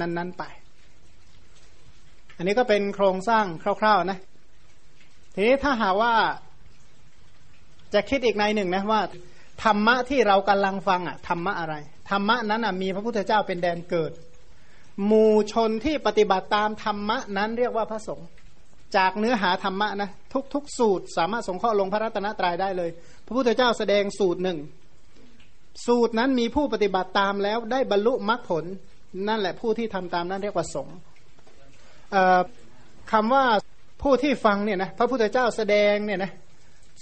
[0.00, 0.44] นั้น ๆไป
[2.36, 3.44] อันนี้ก็เป็นโครงสร้าง
[3.80, 4.18] คร่าวๆนะ
[5.34, 6.14] ทีนี้ถ้าหาว่า
[7.94, 9.00] จะคิดอีกในหนึ่งนะว่า
[9.64, 11.74] ธรรมะที่เรากำลังฟังอะธรรมะอะไร
[12.10, 14.12] ธรรมะนั้นอะมีพระพุทธเจ้าเป็นแดนเกิด
[15.06, 18.28] หมู่ชนที่ปฏิบัติตามธรรมะนั้นเรียกว่าพระสงฆ์
[18.96, 20.10] จากเนื้อหาธรรมะนะ
[20.54, 22.90] ทุกๆ สูตรสามารถสงเคราะห์ลงพระรัตนตรัยได้เลย
[23.26, 24.58] พระพุทธเจ้าแสดงสูตรหนึ่ง
[25.86, 28.64] สูตรนั้นมีผู้ปฏิบัติตามแล้วได้บรรลุมรรคผล
[29.28, 30.96] นั่นแหละผู้ที่ทำตามนั้นเรียกว่าสงฆ์
[33.12, 33.44] คำว่า
[34.02, 36.32] ผู้ที่ฟังเนี่ยนะพระพุทธเจ้าแสดงเนี่ยนะ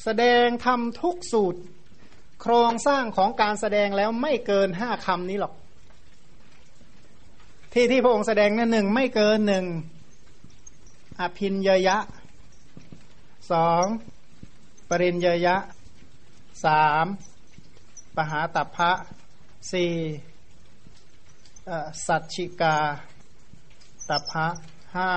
[0.05, 1.61] แสดงทำทุกสูตร
[2.41, 5.55] โครงสร้างของการแสดงแล้วไม่เกินห้าคำนี้หรอก
[7.73, 9.65] ที่ที่พระองค์แสดงนั่นหนึ่งไม่เกินหนึ่ง
[11.21, 11.99] อภินยยะ
[13.51, 13.85] สอง
[14.89, 15.57] ปริญยยะ
[16.65, 17.07] สาม
[18.17, 18.91] ปหาตัพพะ
[19.71, 19.93] สี่
[22.07, 22.77] สัจฉิกา
[24.11, 24.47] ตัพพะ
[24.97, 25.11] ห้า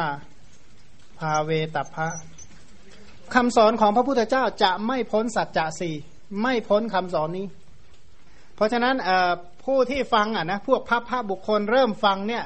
[1.20, 2.08] ภาเวตัพพะ
[3.34, 5.96] คำสอนของพระพุทธเจ้าจะไม่พ้นสัจจะสี่
[6.42, 7.46] ไม่พ้นคำสอนนี้
[8.56, 8.96] เพราะฉะนั้น
[9.66, 12.46] ผู้ที่ฟังอะนะพวกพระพระบุคคลเริ่มฟังเนี่ย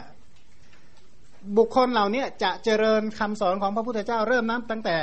[1.58, 4.98] บุคคลเหล่านี้จะเจริญคำสอนของพระพุทธเจ้าเริ่มนั้นตั้งแต่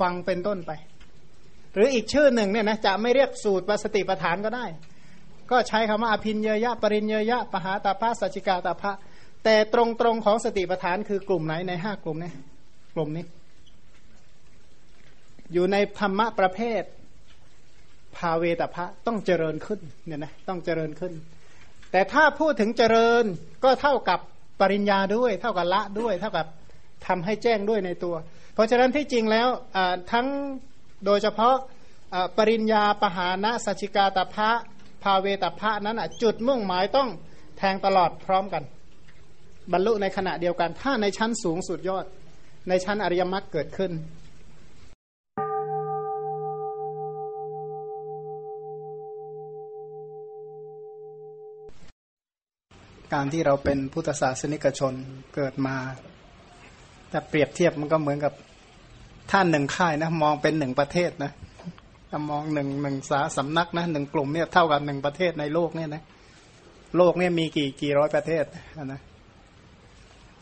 [0.00, 0.70] ฟังเป็นต้นไป
[1.74, 4.66] หรืออีกชื่อหนึ่งเนี่ยนะจะไม่เรียกสูตรปสติปฐานก็ได้
[5.50, 8.92] ก็ใช้คำว่าอภินเยยะ ปริญเยยะ ปหาตาภาสัจิกาตาภะ
[9.44, 12.30] แต่ตรงตรงของสติปฐานคือกลุ่มไหนในห้ากลุ่มเนี้
[12.94, 13.24] กลุ่มนี้
[15.52, 16.82] อยู่ในธรรมะประเภท
[18.16, 21.12] ภาเวตพะต้องเจริญขึ้นเนี่ยนะต้องเจริญขึ้น
[21.92, 23.24] แต่ถ้าพูดถึงเจริญ
[23.64, 24.20] ก็เท่ากับ
[24.60, 26.46] ปริญญาด้วย เท่ากับละด้วย เท่ากับ
[27.06, 28.14] ทำให้แจ้งด้วยในตัว
[28.54, 29.48] เพราะฉะนั้นที่จริงแล้ว
[30.12, 30.26] ทั้ง
[31.06, 31.54] โดยเฉพาะ
[32.38, 34.50] ปริญญาปหานะสัชิกาตพะ
[35.02, 37.08] ภาเวตพะนั้นจุดมุ่งหมายต้อง
[37.58, 38.62] แทงตลอดพร้อมกัน
[39.72, 42.04] บรรลุในขณะเดียวกัน ถ้าในชั้นสูงสุดยอด
[42.68, 43.92] ในชั้นอริยมรรคเกิดขึ้น
[53.12, 54.94] การที่เราเป็นพุทธศาสนิกชน
[55.34, 55.76] เกิดมา
[57.12, 58.32] ถ้าเปรียบเทียบมันก็เหมือนกับ
[59.32, 61.32] ท่านหนึ่งค่ายนะ มองเป็นหนึ่งประเทศนะ
[62.10, 66.02] ถ้ามองหนึ่งหนึ่งสาสำนักนะหนึ่งกลุ่มเนี่ยเท่ากับหนึ่งประเทศในโลกเนี่ยนะ
[66.96, 68.44] โลกเนี่ยมีกี่กี่ร้อยประเทศ
[68.92, 69.00] นะ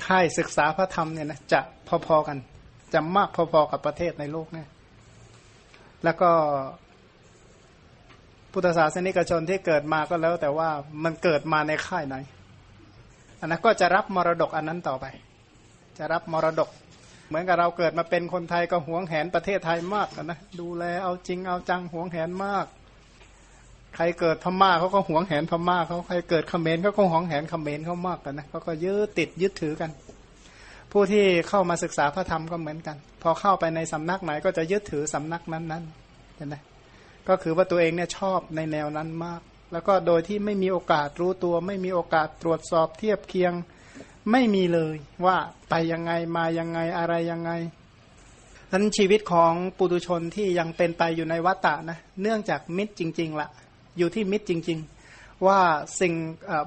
[0.06, 1.61] ค่ายศึกษาพระธรรมเนี่ยนะจะ
[2.06, 2.38] พอๆกัน
[2.94, 4.68] จะมากพอๆกับประเทศในโลกเนี่ย
[6.04, 6.30] แล้วก็
[8.52, 10.68] พุทธศาสนิกชนที่เกิดมาก็แล้วแต่ว่า
[11.04, 12.16] มันเกิดมาในค่ายไหน
[13.40, 15.07] อันนั้นก็จะรับมรดกอันนั้นต่อไป
[15.98, 16.68] จะรับมรดก
[17.29, 22.66] เหมือนกับเราเกิดมาเป็นคนไทยก็หวงแหนประเทศไทยมากนะดูแลเอาจริงเอาจังหวงแหนมาก
[23.96, 29.90] ใครเกิดพม่าเขาก็หวงแหนพม่าเขาใครเกิดเขมรเขาก็หวงแหนเขมรเขามากกันนะเขาก็ยึดติดยึดถือกัน
[30.92, 36.57] ผู้ที่เข้ามาศึกษาพระธรรมก็เหมือนกัน พอเข้าไปในสำนักไหนก็จะยึดถือสำนักนั้นๆเห็นไหม
[37.29, 39.40] ก็คือว่าตัวเองเนี่ยชอบในแนวนั้นมาก
[39.72, 43.52] แล้วก็โดยที่ไม่มีโอกาสรู้ตัว ไม่มีโอกาสตรวจสอบเทียบเคียง
[44.30, 45.37] ไม่มีเลยว่า
[45.70, 47.50] ไปยังไงมายังไงอะไรยังไง
[48.72, 53.50] นั้นชีวิตของปุถุชนที่ยังเป็นไปอยู่ในวัฏฏะนะเนื่องจากมิตรจริง ๆละ่ะ
[53.98, 54.78] อยู่ที่มิตรจริง
[55.12, 55.61] ๆ ว่า
[56.00, 56.14] สิ่ง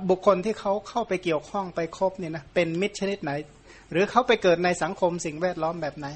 [0.09, 3.31] บุคคลที่เขาเข้าไปเกี่ยวข้องไปคบเนี่ยนะเป็นมิตรชนิดไหน
[3.91, 6.07] หรือเขาไปเกิดในสังคมสิ่งแวดล้อมแบบไหน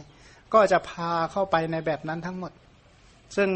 [0.53, 2.51] ก็จะพาเข้าไปในแบบนั้นทั้งหมด
[3.35, 3.49] ซึ่ง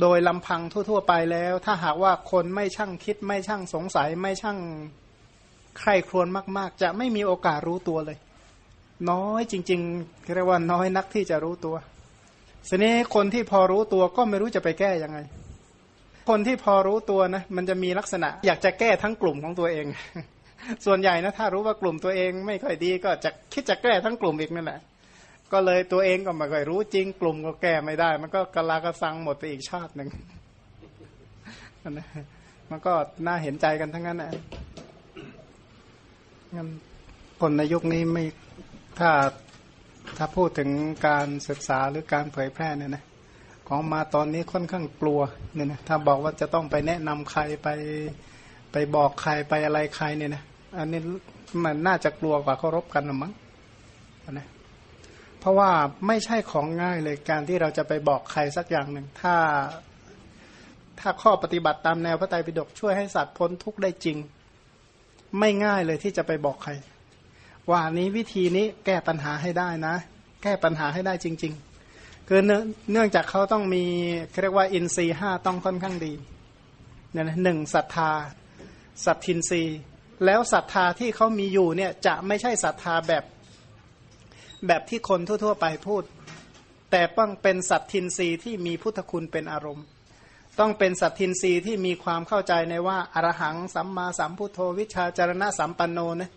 [0.00, 4.58] โดยลำพังทั่ว ๆ ไปแล้ว ถ้าหากว่าคนไม่ช่างคิด ไม่ช่างสงสัย ไม่ช่าง
[5.78, 8.18] ใครครวญมาก ๆ จะไม่มีโอกาสรู้ตัวเลย
[9.10, 11.76] น้อยจริงๆเรียกว่าน้อยนักที่จะรู้ตัว
[12.68, 15.18] ทีนี้คนที่พอรู้ตัวก็ไม่รู้จะไปแก้ยังไง
[16.28, 19.86] คนที่พอรู้ตัวนะมันจะมีลักษณะ อยากจะแก้ทั้งกลุ่มของตัวเอง
[20.86, 24.80] ส่วนใหญ่นะถ้ารู้ว่ากลุ่มตัวเอง ไม่ค่อยดีก็จะคิดจะแก้ทั้งกลุ่มอีกนั่นแหละ
[25.52, 30.08] ก็เลยตัวเองก็ไม่ค่อยรู้จริง กลุ่มก็แก้ไม่ได้ มันก็กะลากระสังหมดไปอีกชาติหนึ่ง
[32.70, 32.92] มันก็
[33.26, 34.32] น่าเห็นใจกันทั้งนั้นแหละ
[36.54, 36.68] งั้น
[37.40, 38.24] คนในยุคนี้ไม่
[38.98, 39.10] ถ้า
[40.18, 40.70] ถ้าพูดถึง
[41.06, 43.04] การศึกษาหรือการเผยแพร่เนี่ยนะ
[43.68, 45.20] ของมาตอนนี้ค่อนข้างกลัว
[45.54, 47.68] เนี่ยนะถ้าบอกว่าจะต้องไปแนะนำใครไป
[48.72, 50.42] ไปบอกใครไปอะไรใครเนี่ยนะ
[50.78, 51.00] อันนี้
[51.64, 53.32] มันน่าจะกลัวกว่าเคารพกันหรือมั้ง
[54.32, 54.46] นะ
[55.40, 55.70] เพราะว่า
[56.06, 59.36] ไม่ใช่ของง่ายเลยการที่เราจะไปบอกใครสักอย่างหนึ่ง ถ้า
[61.00, 64.16] ถ้าข้อปฏิบัติตามแนวพระไตรปิฎกช่วยให้สัตว์พ้นทุกข์ได้จริง
[65.38, 66.72] ไม่ง่ายเลยที่จะไปบอกใคร
[67.70, 69.94] ว่านี้วิธีนี้แก้ปัญหาให้ได้นะ
[70.42, 71.52] แก้ปัญหาให้ได้จริง
[71.90, 72.40] ๆ คือ
[72.92, 73.84] เนื่องจากเขาต้องมี
[74.42, 76.12] เรียกว่าอินทรีห้าต้องค่อนข้างดี
[77.12, 78.10] เนี่ยนะหนึ่งศรัทธา
[79.04, 79.62] สัตทินรี
[80.24, 83.24] แล้วศรัทธาที่เขามีอยู่เนี่ยจะไม่ใช่ศรัทธาแบบ
[84.66, 86.02] แบบที่คนทั่ว ๆ ไปพูด
[86.90, 89.84] แต่ต้องเป็นสัตทินรีที่มีพุทธคุณเป็นอารมณ์
[90.58, 96.30] ต้องเป็นสัตทินรีที่มีความเข้าใจในว่าอรหังสัมมาสัมพุทโธวิชาจารณะสัมปันโนนะ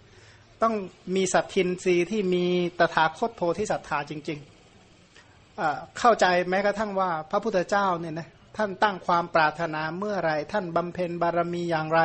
[0.61, 0.73] ต้อง
[1.15, 2.45] มีสัตทินรีที่มี
[2.79, 12.01] ตถาคตโพธิศรัทธาจริงๆเข้าใจแม้กระทั่งว่าพระพุทธเจ้าเนี่ยนะท่านตั้งความปรารถนาเมื่อไรท่านบำเพ็ญบารมีอย่างไร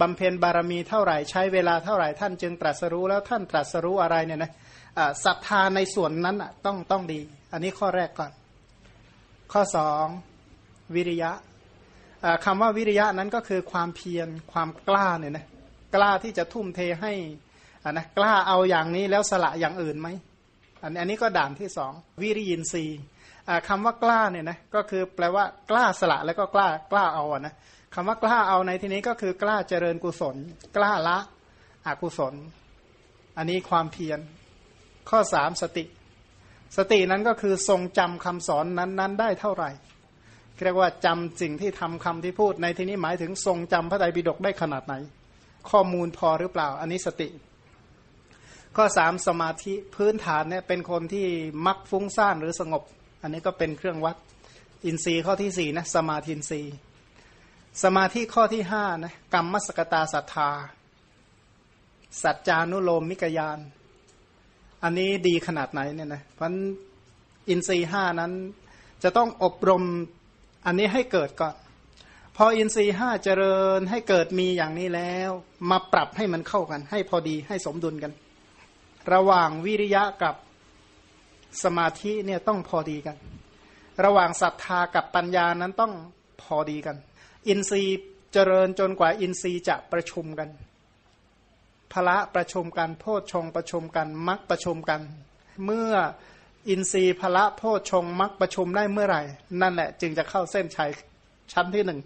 [0.00, 4.52] บำเพ็ญบารมีเท่าไหร่ใช้เวลาเท่าไหร่ท่านจึงตรัสรู้แล้วท่านตรัสรู้อะไรเนี่ยนะ
[5.24, 7.20] ศรัทธาในส่วนนั้นต้องต้องดี
[7.52, 8.32] อันนี้ข้อแรกก่อน
[9.52, 10.06] ข้อสอง
[10.94, 11.30] วิริยะ
[12.44, 15.44] คำว่าวิริยะนั้นก็คือความเพียรความกล้าเนี่ยนะ
[15.94, 17.12] กล้าที่จะทุ่มเทให้
[17.92, 20.08] นะกล้าเอาอย่างนี้แล้วสละอย่างอื่นไหม
[20.82, 23.00] อันอันนี้ก็ด่านที่สองวิริยินทรีย์
[23.68, 27.54] คำว่ากล้าเนี่ยนะก็คือแปลว่ากล้าสละแล้วก็กล้ากล้าเอาอะนะ
[27.94, 30.36] คำว่ากล้าเอาในที่นี้ก็คือกล้าเจริญกุศล
[30.76, 31.18] กล้าละ
[31.86, 32.34] อกุศล
[33.38, 34.18] อันนี้ความเพียร
[35.10, 35.84] ข้อสามสติ
[36.76, 39.70] สตินั้นก็คือทรงจำคำสอนนั้นๆ ได้เท่าไหร่
[40.64, 44.94] เรียกว่าจำสิ่งที่ทำคำที่พูดในที่นี้หมายถึงทรงจำพระไตรปิฎกได้ขนาดไหน
[45.70, 47.28] ข้อมูลพอหรือเปล่า อันนี้สติ
[48.76, 51.26] ข้อสามสมาธิพื้นฐานเนี่ยเป็นคนที่
[51.66, 52.82] มักฟุ้งซ่านหรือสงบ
[53.22, 54.16] อันนี้ก็เป็นเครื่องวัด
[54.84, 56.74] อินทรีย์ข้อที่สี่นะสมาธินทรีย์
[57.82, 60.50] สมาธิข้อที่ห้านะกรรมมสกตาศรัทธา
[62.22, 63.58] สัจจานุโลมมิกยาน
[64.84, 66.50] อันนี้ดีขนาดไหนเนี่ยนะเพราะ
[67.48, 68.32] อินทรีห้านั้น
[69.02, 69.82] จะต้องอบรม
[70.66, 71.54] อันนี้ให้เกิดก่อน
[72.36, 75.30] พออินทรีห้าเจริญให้เกิดมีอย่างนี้แล้ว
[75.70, 78.12] มาปรับให้มันเข้ากัน ให้พอดีให้สมดุลกัน
[79.12, 80.34] ระหว่างวิริยะกับ
[81.62, 83.16] สมาธิเนี่ยต้องพอดีกัน
[84.04, 85.92] ระหว่างศรัทธากับปัญญานั้นต้อง
[86.42, 86.96] พอดีกัน
[87.48, 87.98] อินทรีย์
[88.32, 90.48] เจริญจนกว่าอินทรีย์จะประชุมกัน
[91.94, 95.00] พละประชุมกันโพชฌงประชุมกันมักประชุมกัน
[95.64, 95.92] เมื่อ
[96.68, 99.22] อินทรีย์พละโพชฌงมักประชุมได้เมื่อไหร่
[99.62, 100.90] นั่นแหละจึงจะเข้าเส้นชัย
[101.52, 102.00] ชั้นที่หนึ่ง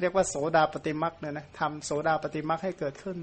[0.00, 3.18] เรียกว่าโสดาปฏิมักเนี่ยนะทำโสดาปฏิมักให้เกิดขึ้น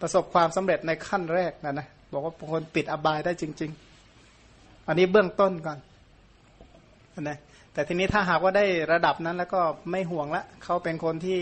[0.00, 3.70] ประสบความสำเร็จในขั้นแรกนะนะบอกว่าคนปิดอบายได้จริง
[4.28, 5.78] ๆ อันนี้เบื้องต้นก่อน
[7.22, 7.38] นะ
[7.72, 11.40] แต่ทีนี้ถ้าหากว่าได้ระดับนั้นแล้วก็ไม่ห่วงละเขาเป็นคนที่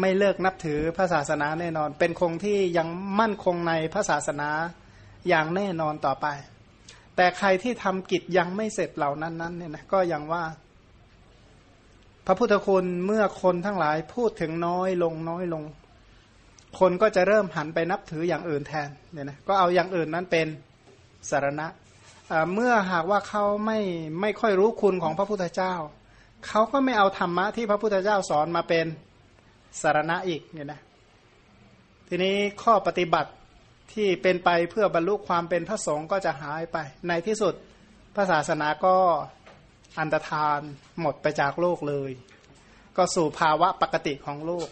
[0.00, 2.88] ไม่เลิกนับถือพระศาสนาแน่นอน เป็นคงที่ยัง
[3.20, 4.50] มั่นคงในพระศาสนา
[5.28, 6.26] อย่างแน่นอนต่อไป
[7.16, 10.44] แต่ใครที่ทำกิจยังไม่เสร็จเหล่านั้นนั้นเนี่ยนะก็ยังว่า
[12.26, 15.64] พระพุทธคุณเมื่อคนทั้งหลายพูดถึงน้อยลงน้อยลง
[16.78, 20.46] คนก็จะเริ่มหันไปนับถืออย่างอื่นแทนเนี่ยนะก็เอาอย่างอื่นนั้นเป็น
[21.30, 21.66] สารณะ
[22.54, 23.78] เมื่อหากว่าเขาไม่
[24.20, 25.74] ไม่ค่อยรู้คุณของพระพุทธเจ้า
[26.46, 28.86] เขาก็ไม่เอาธรรมะที่พระพุทธเจ้าสอนมาเป็น
[29.80, 30.80] สารณะอีกเนี่ยนะ
[32.08, 33.30] ทีนี้ข้อปฏิบัติ
[33.92, 36.76] ที่เป็นไปเพื่อบรรลุความเป็นพระสงฆ์ก็จะหายไป
[37.08, 37.54] ในที่สุด
[38.14, 38.96] พระศาสนาก็
[39.98, 40.60] อันตรธาน
[41.00, 42.10] หมดไปจากโลกเลย
[42.96, 44.68] ก็สู่ภาวะปกติของโลก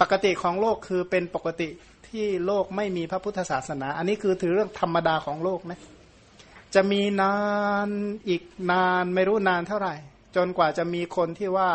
[0.00, 1.68] ปกติของโลกคือเป็นปกติ
[2.08, 5.80] ที่โลกไม่มีพระพุทธศาสนา อันนี้คือถือเรื่องธรรมดาของโลกนะ
[6.74, 7.36] จะมีนา
[7.86, 7.88] น
[8.28, 9.94] อีกนานไม่รู้นานเท่าไหร่
[10.36, 11.70] จนกว่าจะมีคนที่ว่า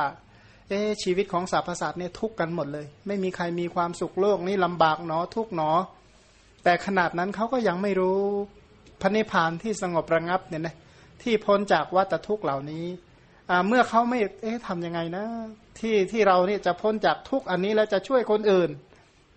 [0.69, 5.69] เอ๊ชีวิตของสรรพสัตว์เนี่ยทุกข์กันหมดเลย ไม่มีใครมีความสุขโลกนี้ลำบากหนอทุกหนอ
[6.63, 8.19] แต่ขนาดนั้นเขาก็ยังไม่รู้
[9.01, 10.75] พระนิพพานที่สงบระงับเนี่ยนะ
[11.23, 12.85] ที่พ้นจากวัฏทุกข์เหล่านี้
[13.67, 15.25] เมื่อเขาไม่เอ๊ะทำยังไงนะ
[15.79, 18.69] ที่ที่เราเนี่ยจะพ้นจากทุกอันนี้แล้วจะช่วยคนอื่น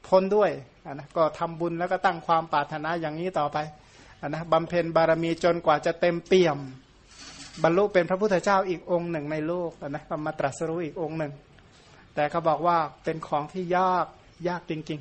[0.08, 0.50] พ้นด้วย
[0.92, 3.56] นะก็ทำบุญแล้วก็ตั้งความปรารถนาอย่างนี้ต่อไป
[4.28, 6.58] นะบำเพ็ญบารมีจนกว่าจะเต็มเปี่ยม
[7.62, 11.32] บรรลุเป็นพระพุทธเจ้าอีกองค์หนึ่งในโลกนะก็มาตรัสรู้อีกองค์หนึ่ง
[12.14, 14.06] แต่เขาบอกว่าเป็นของที่ยาก
[14.48, 15.00] ยากจริง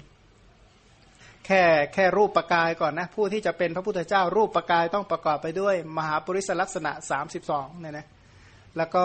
[0.71, 1.61] ๆ แค่
[1.93, 6.91] แค่รูปประกายก่อนนะ ผู้ที่จะเป็นพระพุทธเจ้า รูปประกายต้องประกอบไปด้วย มหาปริศลักษณะ
[7.37, 8.05] 32เนี่ยนะ
[8.77, 9.03] แล้วก็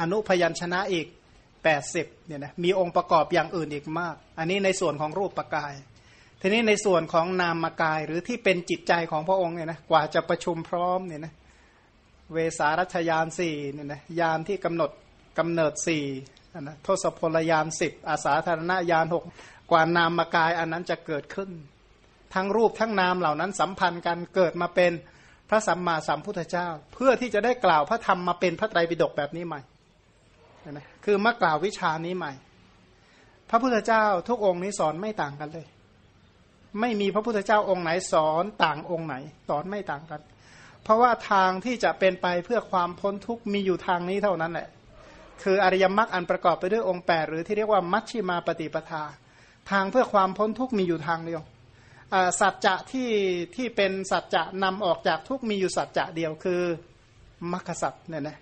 [0.00, 1.06] อนุพยัญชนะอีก
[1.66, 5.72] 80เนี่ยนะมีองค์ประกอบอย่างอื่นอีกมาก อันนี้ในส่วนของรูปประกาย
[6.40, 11.32] ทีนี้ในส่วนของนามกายหรือที่เป็นจิตใจของพระองค์เนี่ยนะกว่าจะประชุมพร้อมเนี่ยนะ
[12.32, 14.90] เวสารัชยานสี่เนี่ยนะยานที่กำหนด
[15.38, 16.04] กำเนิดสี่
[16.60, 19.24] นะทศพลยานสิบอาสาธารณยานหก
[19.70, 21.50] กว่านามกายอันนั้นจะเกิดขึ้น
[22.34, 24.92] ทั้งรูปทั้งนามเหล่านั้นสัมพันธ์กันเกิดมาเป็น
[25.48, 29.60] พระสัมมาสัมพุทธเจ้า เพื่อที่จะได้กล่าวพระธรรมมาเป็นพระไตรปิฎกแบบนี้ใหม่
[30.70, 32.32] นะคือมากล่าววิชานี้ใหม่
[33.50, 35.66] พระพุทธเจ้าทุกองค์นี้สอนไม่ต่างกันเลย
[36.80, 39.14] ไม่มีพระพุทธเจ้าองค์ไหนสอนต่างองค์ไหน
[39.48, 40.20] สอนไม่ต่างกัน
[40.88, 44.68] เพราะว่าทางที่จะเป็นไปเพื่อความพ้นทุกข์มีอยู่ทางนี้เท่านั้นแหละ
[45.42, 49.02] คืออริยมรรคอันประกอบไปด้วยองค์ 8 หรือที่เรียกว่ามัชชิมาปฏิปทา
[49.70, 51.42] ทางเพื่อความพ้นทุกข์มีอยู่ทางเดียว
[52.40, 53.10] สัจจะที่
[53.56, 56.62] ที่เป็นสัจจะนำออกจากทุกมีอยู่สัจจะเดียวคือ
[57.52, 58.38] มรรคสัจเนี่ยนะ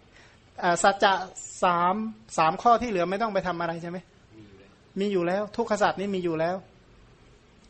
[0.82, 1.12] สัจจะ
[1.62, 1.94] สาม
[2.38, 3.98] สามข้อที่เหลือไม่ต้องไปทำอะไรใช่ไหม
[5.00, 6.56] มีอยู่แล้ว ทุกขสัจนี้มีอยู่แล้ว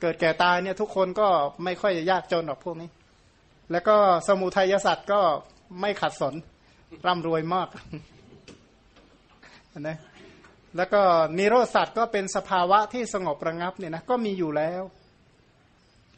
[0.00, 1.28] เกิดแก่ตายเนี่ยทุกคนก็
[1.64, 2.90] ไม่ค่อยจะยากจนหรอกพวกนี้
[3.72, 3.96] แล้วก็
[4.28, 5.20] สมุทัยสัตว์ก็
[5.80, 6.34] ไม่ขัดสน
[7.06, 7.68] ร่ำรวยมาก
[9.80, 9.98] นะ
[10.76, 11.02] แล้วก็
[11.38, 14.82] นิโรธสัตว์ก็เป็นสภาวะที่สงบระงับเนี่ยนะก็มีอยู่แล้ว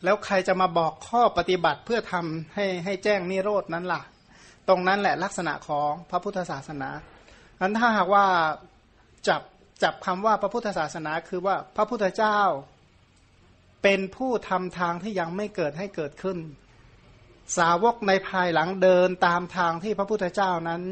[0.04, 4.02] แล้วใครจะมาบอกข้อปฏิบัติเพื่อทำให้ให้แจ้งนิโรดนั้นล่ะ
[4.68, 6.88] ตรงนั้นแหละลักษณะของพระพุทธศาสนา
[7.60, 8.26] อันถ้าหากว่า
[9.28, 9.42] จับ
[9.82, 12.40] จับคำว่าพระพุทธศาสนาคือว่าพระพุทธเจ้า
[13.82, 16.38] เป็นผู้ทำทางที่ยังไม่เกิดให้เกิดขึ้น
[17.56, 20.82] สาวกในภายหลังเดินตามทางที่พระพุทธเจ้านั้น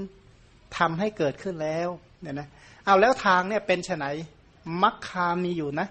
[0.78, 1.88] ทำให้เกิดขึ้นแล้ว
[2.20, 2.48] เนี่ยนะ
[2.84, 4.06] เอาแล้วทางเนี่ยเป็นไน
[4.82, 5.88] มัคคามีอยู่นะ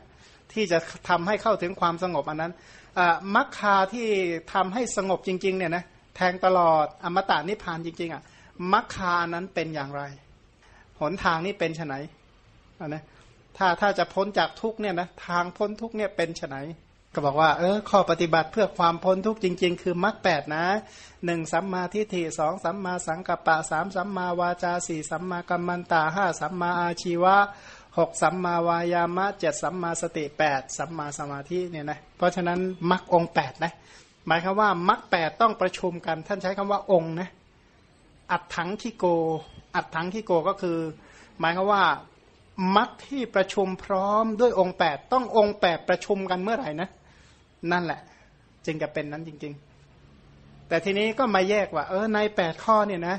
[0.54, 2.54] ที่จะทำให้เข้าถึงความสงบอันนั้น
[3.36, 4.08] มัคคาที่
[4.54, 5.84] ทำให้สงบจริงๆเนี่ยนะ
[6.15, 8.23] แทงตลอดอมตะนิพพานจริง ๆอะ
[8.73, 10.01] มัคคานั้นเป็นอย่างไร
[10.99, 11.95] หนทางนี้เป็นไน
[12.88, 13.04] นะ
[13.58, 16.58] ถ้าถ้าจะพ้นจากทุกเนี่ยนะทางพ้นทุกเนี่ยเป็นไน
[17.15, 20.65] ก็บอกว่าเออข้อปฏิบัติเพื่อความพ้นทุกข์จริง ๆ คือมรรคแปดนะ
[21.25, 27.36] หนึ่งสัมมาทิฏฐิสองสัมมาสังกัปปะสามสัมมาวาจาสี่สัมมากัมมันตาห้าสัมมาอาชีวะ
[27.97, 32.60] หกสัมมาวายามะเจ็ดสัมมาสติแปดสัมมาสมาธิเนี่ยนะเพราะฉะนั้น
[32.91, 33.73] มรรคองแปดนะ
[34.28, 37.30] หมายคือว่ามรรคแปดต้องประชุมกัน ท่านใช้คำว่าองค์นะ
[38.32, 39.06] อัดถังที่โก
[39.75, 40.78] อัดถังที่โกก็คือ
[41.39, 41.84] หมายคือว่า
[42.78, 46.89] มรรคที่ประชุมพร้อมด้วยองค์แปดต้ององค์แปดประชุมกันเมื่อไหร่นะ
[47.71, 48.01] นั่นแหละ
[48.65, 49.54] จึงจะเป็นนั้นจริง
[50.10, 53.17] ๆ แต่ทีนี้ก็มาแยกว่า เออในแปดข้อเนี่ยนะ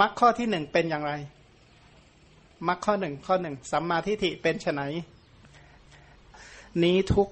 [0.00, 1.12] มรรคข้อที่หนึ่งเป็นอย่างไร
[2.68, 4.82] มรรคข้อหนึ่งข้อหนึ่งสัมมาทิฏฐิเป็นไน
[6.84, 7.28] นี้ทุก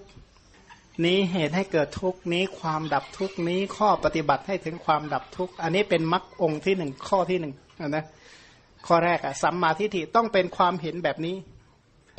[1.05, 7.53] นี้เหตุให้เกิดทุกนี้ความดับทุกนี้ข้อปฏิบัติให้ถึงความดับทุกอันนี้เป็นมรรคองค์ที่หนึ่งข้อที่หนึ่ง
[7.89, 8.05] นะ
[8.87, 11.37] ข้อแรกอะสัมมาทิฏฐิต้องเป็นความเห็นแบบนี้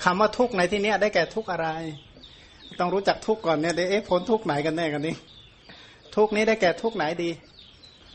[0.04, 1.70] คำว่าทุกในที่นี้ได้แก่ทุกอะไร
[2.80, 5.15] ต้องรู้จักทุกก่อนเนี่ยเอ๊ะพ้นทุกไหนกันแน่กันนี้
[6.15, 7.30] ทุกนี้ได้แก่ทุกไหนดี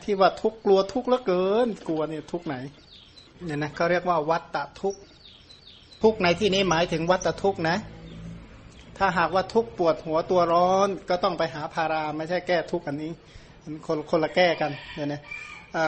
[0.03, 2.55] ที่ว่าทุกกลัวทุกแล้วเกิน กลัวเนี่ยทุกไหน
[3.45, 4.95] เนี่ยนะเขาเรียกว่าวัตตะทุก
[6.03, 7.77] ทุกในที่นี้หมายถึงวัตตะทุกนะ
[8.97, 13.11] ถ้าหากว่าทุกปวดหัวตัวร้อน ก็ต้องไปหาพาราไม่ใช่แก้ทุกอันนี้
[13.87, 15.21] คนคนละแก้กันเนี่ยนะ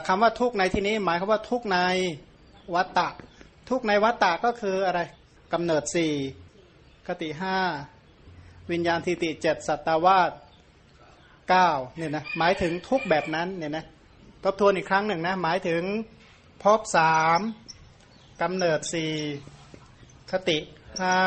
[0.07, 1.77] คำว่าทุกในที่นี้หมายความว่าทุกใน
[2.75, 3.07] วัตตะ
[3.69, 5.01] ทุกในวัตตะก็คืออะไร
[5.53, 6.13] กำเนิดสี่
[7.07, 7.57] คติห้า
[8.71, 10.31] วิญญาณทิติเจ็ดสัตวาส
[11.49, 13.85] เก้าเนี่ยนะหมายถึงทุกแบบนั้นเนี่ยนะ
[14.43, 15.81] ทบทวนอีกครั้งหนึ่งนะหมายถึง
[16.63, 17.39] พบสาม
[18.41, 19.11] กำเนิดสี่
[20.31, 20.57] คติ
[21.01, 21.17] ห้า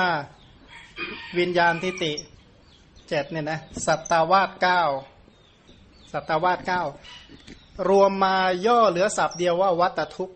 [1.38, 2.12] วิญญาณทิติ
[3.08, 4.82] เจ็ดเนี่ยนะสัตวาสเก้า
[6.12, 6.82] สัตวาสเก้า
[7.90, 10.32] รวมมาย่อเหลือสับเดียวว่าวัตทุก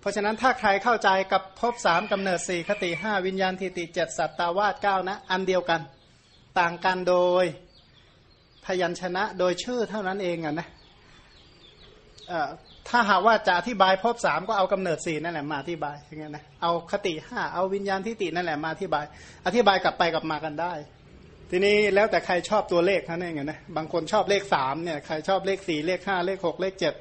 [0.00, 5.80] เพราะฉะนั้นถ้าใครเข้าใจกับพบสามกำเนิดสี่คติห้าวิญญาณทิติเจ็ดสัตวาสเก้านะ อันเดียวกัน
[6.60, 7.44] ต่างกันโดย
[8.64, 10.68] พยัญชนะโดยชื่อเท่านั้นเองอะนะ
[12.88, 19.04] ถ้าหากว่าจะอธิบายพบสามก็เอากำเนิดสี่นั่นแหละมาอธิบายอย่างเงี้ยนะเอาคติห้าเอาวิญญาณทิฏฐินั่นแหละมาอธิบาย
[19.46, 20.72] อธิบายกลับไปกลับมากันได้
[21.50, 26.94] ทีนี้แล้วแต่ใครชอบตัวเลขเท่านั้นเองนะบางคนชอบเลขสามเนี่ยใครชอบเลขสี่เลขห้าเลขหกเลขเจ็ด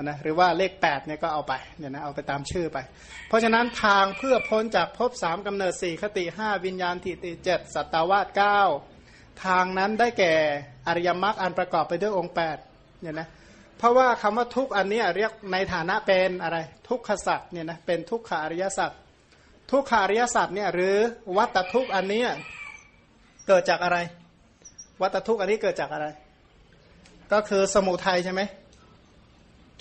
[0.00, 2.78] นะหรือว่าเลข8เนี่ยก็เอาไปเนี่ยนะเอาไปตามชื่อไป
[3.28, 8.60] เพราะฉะนั้นทางเพื่อพ้นจากภพสามกำเนิดสี่คติห้าวิญญาณทิติเจ็ดสัตตาวาสเก้า
[9.44, 10.34] ทางนั้นได้แก่
[10.86, 12.34] อริยมรรคอันประกอบไปด้วยองค์
[12.68, 13.28] 8เนี่ยนะ
[13.78, 18.98] เพราะว่าคำว่าทุกอันนี้เรียกในฐานะเป็นอะไร ทุกขสัตว์เนี่ยนะเป็นทุกขาริยสัตว์
[19.70, 20.96] ทุกขาริยสัตว์เนี่ยหรือ
[21.36, 22.22] วัตทุกอันนี้
[23.48, 23.98] เกิดจากอะไร
[25.02, 26.06] วัตทุกอันนี้เกิดจากอะไร
[27.32, 28.42] ก็คือสมุทัยใช่ไหม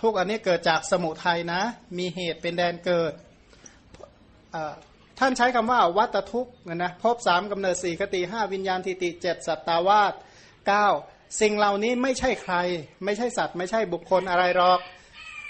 [0.02, 1.62] ทุกอันนี้เกิดจากสมุทัยนะ
[1.98, 3.14] มีเหตุเป็นแดนเกิด
[5.20, 10.14] ท่านใช้คำว่าวัตทุกนะนะพบสามกำเนิดสี่คติห้าวิญญาณทิติเจ็ดสัตตาวาส
[10.68, 10.88] เก้า
[11.42, 12.56] สิ่งเหล่านี้ไม่ใช่ใคร
[13.06, 14.80] ไม่ใช่สัตว์ ไม่ใช่บุคคลอะไรหรอก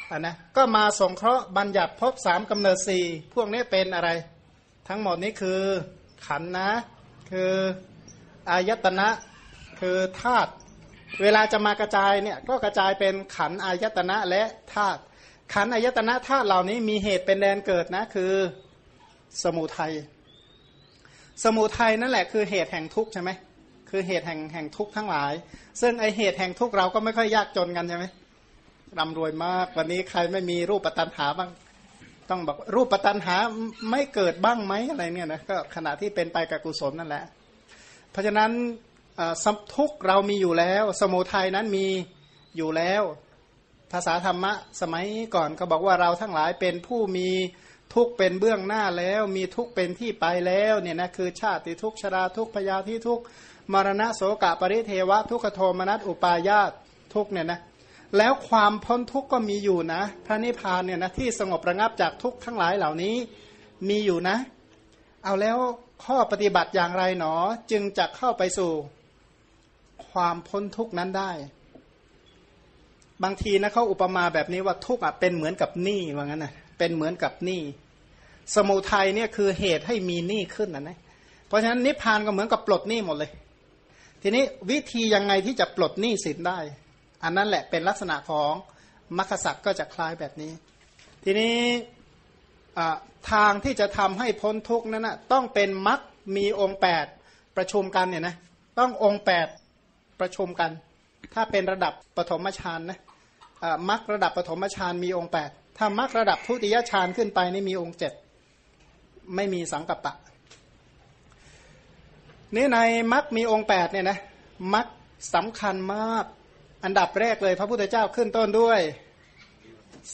[0.10, 4.10] อนะก็มาสงเคราะห์บัญญัติพบสามกำเนิดสี่พวกนี้เป็นอะไร
[4.88, 5.62] ทั้งหมดนี้คือ
[6.28, 6.70] ขันนะ
[7.32, 7.54] คือ
[8.50, 9.10] อายตนะ
[9.80, 10.52] คือธาตุ
[11.22, 14.44] เวลาจะมากระจายเนี่ยก็กระจายเป็นขันอายตนะและ
[14.74, 15.02] ธาตุ
[15.54, 18.34] ขันอายตนะธาตุเหล่านี้มีเหตุเป็นแดนเกิดนะคือ
[19.44, 19.94] สมุทัย
[21.44, 23.30] สมุทัยนั่นแหละคือเหตุแห่งทุกข์ใช่ไหม
[23.90, 25.34] คือเหตุแห่งแห่งทุกข์ทั้งหลาย
[25.82, 28.06] ซึ่งไอเหตุแห่งทุกข์เราก็ไม่ค่อยยากจนกันใช่ไหม
[29.00, 31.50] ร่ำรวยมากวันนี้ใครไม่มีรูปปัตตันหาบ้าง
[32.30, 33.36] ต้องบอกรูปปัตตันหา
[33.92, 37.24] ไม่เกิดบ้างไหมอะไรเนี่ยนะก็ขณะที่เป็นไปกับกุศลนั่นแหละ
[38.12, 38.52] เพราะฉะนั้น
[39.44, 41.88] สมทุกเรามีอยู่แล้ว สมุทัยนั้นมี
[42.58, 43.04] อยู่แล้ว
[43.92, 45.06] ภาษาธรรมะสมัย
[45.36, 47.30] ก่อนก็บอกว่าเราทั้งหลายเป็นผู้มี
[47.94, 53.20] ทุกเป็นเบื้องหน้าแล้ว มีทุกเป็นที่ไปแล้วเนี่ยนะคือชาติทุกชราทุกพยาธิทุก
[53.74, 56.72] มรณะโสกะปริเทวะ ทุกขโทมนัสอุปายาต
[57.14, 57.60] ทุกเนี่ยนะ
[58.18, 63.16] แล้วความพ้นทุกข์ก็มีอยู่นะ พระนิพพานเนี่ยนะที่สงบระงับจากทุกข์ทั้งหลายเหล่านี้
[63.90, 64.38] มีอยู่นะ
[65.24, 65.58] เอาแล้ว
[66.06, 67.34] ข้อปฏิบัติอย่างไรหนอ
[67.72, 68.72] จึงจะเข้าไปสู่
[70.10, 71.32] ความพ้นทุกนั้นได้
[73.24, 77.62] บางทีนะเขาอุปมาแบบนี้ว่าทุกข์เป็นเหมือนกับหนี้ว่างั้นนะเป็นเหมือนกับหนี้
[78.56, 80.98] สมุทัยเนี่ยคือเหตุให้มีหนี้ขึ้นนะนะ
[81.48, 83.32] เพราะฉะนั้นนิพพานก็เหมือนกับปลดหนี้หมดเลย
[84.22, 86.60] ทีนี้วิธียังไงที่จะปลดหนี้สินได้
[87.24, 88.52] อันนั้นแหละเป็นลักษณะของ
[89.18, 90.52] มรรคสัตว์ก็จะคล้ายแบบนี้
[91.24, 91.58] ทีนี้
[93.32, 96.00] ทางที่จะทำให้พ้นทุกนั้นนะต้องเป็นมรรค
[96.36, 96.80] มีองค์
[97.18, 98.36] 8 ประชุมกันเนี่ยนะ
[98.80, 99.61] ต้ององค์ 8
[100.22, 100.72] ประชุมกัน
[101.34, 103.00] ถ้าเป็นระดับปฐมฌานนะ
[103.90, 108.14] มรรคระดับปฐมฌานมีองค์แปดถ้ามรรคระดับทุติยฌานขึ้นไปนี่มีองค์เจ็ด
[109.36, 110.14] ไม่มีสังกัปปะ
[112.56, 112.80] นี่ใน
[113.14, 114.18] มรรคมีองค์แปดเนี่ยนะ
[114.74, 114.88] มรรค
[115.34, 116.26] สำคัญมาก
[116.84, 118.80] อันดับแรกเลยพระพุทธเจ้าขึ้นต้นด้วย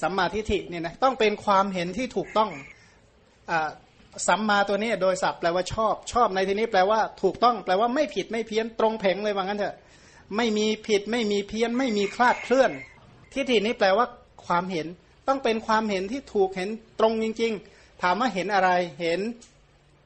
[0.01, 2.49] สัมมาทิฏฐิเนี่ยนะต้องเป็นความเห็นที่ถูกต้อง
[3.51, 3.53] อ
[4.27, 9.75] สัมมาตัวนี้โดยศัพท์แปลว่าชอบชอบในที่นี้แปลว่าถูกต้องแปลว่าไม่ผิดไม่เพี้ยนตรงเพ่งเลยว่างั้นเถอะ
[10.35, 12.71] ไม่มีผิด ไม่มีเพี้ยน ไม่มีคลาดเคลื่อน
[13.33, 14.07] ทิฏฐินี้แปลว่า
[14.45, 14.87] ความเห็น
[15.27, 16.69] ต้องเป็นความเห็นที่ถูกเห็น
[16.99, 18.69] ตรงจริง ๆ ถามว่าเห็นอะไร
[19.01, 19.19] เห็น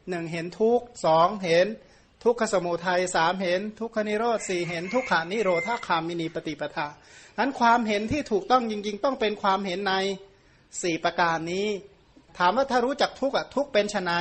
[0.09, 1.67] หนึ่งเห็นทุกสองเห็น
[2.23, 6.87] ทุกขสมุทัยสามเห็น ทุกขนิโรธสี่เห็น ทุกขานิโรธาคามินีปฏิปทา
[7.37, 9.93] นั้นความเห็นที่ถูกต้องจริง ๆ ต้องเป็นความเห็นใน
[10.81, 11.67] สี่ประการนี้
[12.37, 14.13] ถามว่าถ้ารู้จักทุกอะทุกเป็นไน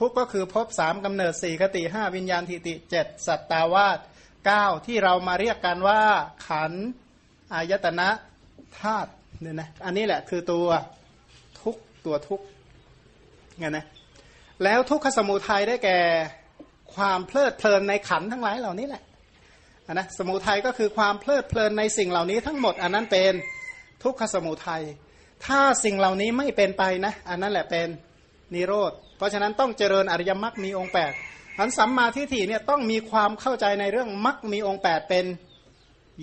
[0.00, 3.98] ทุกก็คือพบสามกำเนิดสี่คติห้าวิญญาณทิติเจ็ดสัตตาวาส
[4.46, 6.02] เก้าที่เรามาเรียกกันว่า
[6.46, 6.72] ขัน
[7.52, 8.08] อายตนะ
[8.80, 10.66] ธาตุเนี่ยนะอันนี้แหละคือตัว
[11.60, 11.76] ทุก
[12.06, 12.40] ตัวทุก
[13.58, 13.84] ไงนะ
[14.64, 15.98] แล้วทุกขสมุทัยได้แก่
[16.94, 19.02] ความเพลิดเพลินในขันทั้งหลายเหล่านี้แหละ
[19.86, 23.32] นนะสมุทัยก็คือความเพลิดเพลินในสิ่งเหล่านี้ทั้งหมด อันนั้นเป็น
[24.04, 24.82] ทุกขสมุทัย
[25.46, 27.88] ถ้าสิ่งเหล่านี้ไม่เป็นไปนะ อันนั้นแหละเป็น
[28.54, 30.92] นิโรธ เพราะฉะนั้นต้องเจริญอริยมรรคมีองค์
[31.24, 35.24] 8อันสัมมาทิฏฐิเนี่ยต้องมีความเข้าใจในเรื่องมรรคมีองค์8เป็น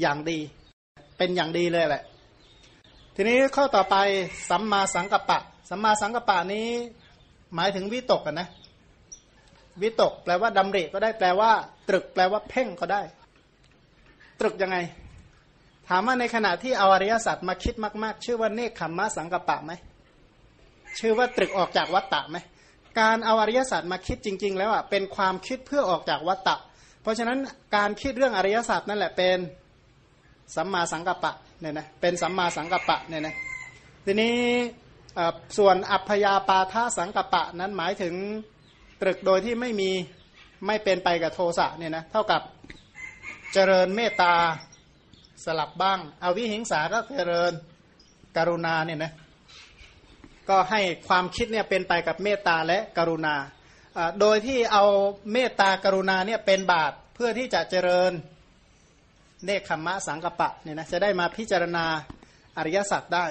[0.01, 0.39] อย่างดี
[1.17, 2.03] เป็นอย่างดีเลยแหละ
[3.15, 3.95] ทีนี้ข้อต่อไป
[4.49, 6.67] สัมมาสังกัปปะ สัมมาสังกัปปะนี้
[7.55, 8.47] หมายถึงวิตกกันนะ
[9.81, 11.51] วิตกแปลว่าดำริก็ได้แปลว่า
[11.89, 13.01] ตรึกแปลว่าเพ่งก็ได้
[14.39, 14.77] ตรึกยังไง
[15.87, 17.73] ถามว่าในขณะที่เอาอริยสัจมาคิด
[18.03, 19.71] มาก ๆ ชื่อว่าเนคขมมะสังกัปปะไหม
[20.99, 22.37] ชื่อว่าตรึกออกจากวัตตะไหม
[22.99, 26.55] การเอาอริยสัจมาคิดจริง ๆ แล้วอะเป็นความคิดเพื่อออกจากวัตตะ
[27.01, 27.39] เพราะฉะนั้น
[27.75, 29.37] การคิดเรื่องอริยสัจนั่นแหละเป็น
[30.55, 33.35] สัมมาสังกัปปะเนี่ยนะเป็นสัมมาสังกัปปะเนี่ยนะ
[34.05, 34.35] ทีนี้
[35.57, 38.13] ส่วนอัพยาปาทาสังกัปปะนั้นหมายถึง
[39.01, 39.91] ตรึกโดยที่ไม่มี
[40.67, 42.41] ไม่เป็นไปกับโทสะเนี่ยนะเท่ากับ
[43.53, 44.33] เจริญเมตตา
[45.45, 47.51] สลับบ้าง เอาวิหิงสาก็เจริญ
[48.37, 49.11] กรุณาเนี่ยนะ
[50.49, 53.35] ก็ให้ความคิดเนี่ยเป็นไปกับเมตตาและกรุณา
[54.19, 54.85] โดยที่เอา
[55.33, 58.11] เมตตากรุณาเนี่ยเป็นบาตเพื่อที่จะเจริญ
[59.45, 61.85] เนคขมมะสังกปะเนี่ยนะจะได้มาพิจารณา
[62.57, 63.25] อริยสัจได้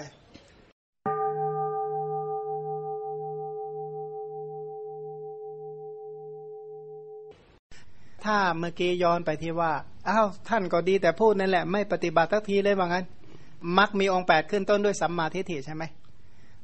[8.25, 9.73] ถ้าเมื่อกี้ย้อนไปที่ว่า
[10.09, 13.05] อ้าว ท่านก็ดีแต่พูดนั่นแหละ ไม่ปฏิบัติทักทีเลยว่างั้น
[13.79, 15.85] มักมีองค์แปดขึ้นต้นด้วยสัมมาทิฏฐิใช่ไหม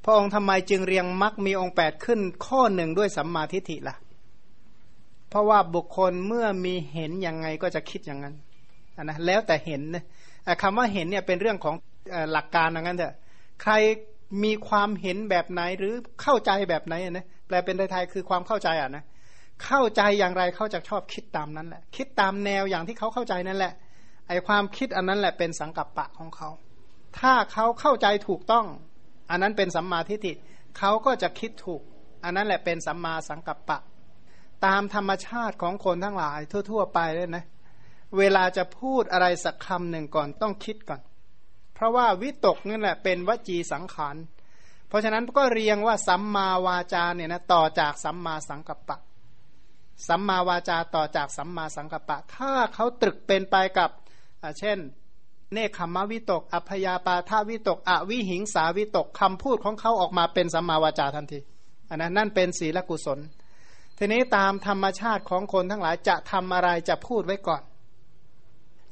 [0.05, 3.97] พระองค์ทำไมจึงเรียงมักมีองค์แปดขึ้นข้อหนึ่งด้วยสัมมาทิฏฐิล่ะ
[5.29, 8.35] เพราะว่าบุคคลเมื่อมีเห็นยังไงก็จะคิดอย่างนั้น
[9.03, 10.05] นะแล้วแต่เห็นนะ
[10.63, 11.75] คำว่าเห็นเนี่ยเป็นเรื่องของ
[12.33, 13.15] หลักการอย่างนั้นเถอะ
[13.63, 13.73] ใคร
[14.45, 19.05] มีความเห็นแบบไหนหรือเข้าใจแบบไหนนะแปลเป็นไทยๆคือความเข้าใจอะนะ
[19.65, 23.73] เข้าใจอย่างไรเขาจะชอบคิดตามนั้นแหละ คิดตามแนวอย่างที่เขาเข้าใจนั่นแหละ
[24.29, 26.49] ไอความคิดอันนั้นแหละเป็นสังกัปปะของเขา
[27.19, 28.67] ถ้าเขาเข้าใจถูกต้อง
[29.33, 30.33] อันนั้นเป็นสัมมาทิฏฐิ
[30.79, 31.83] เขาก็จะคิดถูก
[32.25, 33.79] อันนั้นแหละเป็นสัมมาสังกัปปะ
[34.67, 37.45] ตามธรรมชาติของคนทั้งหลายทั่ว ๆ ไปเลยนะ
[38.19, 41.01] เวลาจะพูดอะไรสักคำหนึ่งก่อนต้องคิดก่อน
[41.75, 44.17] เพราะว่าวิตกนั่นแหละเป็นวจีสังขาร
[44.89, 48.99] เพราะฉะนั้นก็เรียงว่าสัมมาวาจาเนี่ยนะต่อจากสัมมาสังกัปปะ
[50.09, 53.91] สัมมาวาจาต่อจากสัมมาสังกัปปะ ถ้าเขาตรึกเป็นไปกับ
[54.59, 54.79] เช่น
[55.53, 61.39] เนคขมวิตก อัพยาปาทาวิตก อวิหิงสาวิตกคำพูดของเขาออกมาเป็นสัมมาวาจาทันที
[61.91, 63.19] อันนั้นนั่นเป็นศีลกุศล
[63.99, 67.63] ทีนี้ตามธรรมชาติของคนทั้งหลายจะทำอะไรจะพูดไว้ก่อน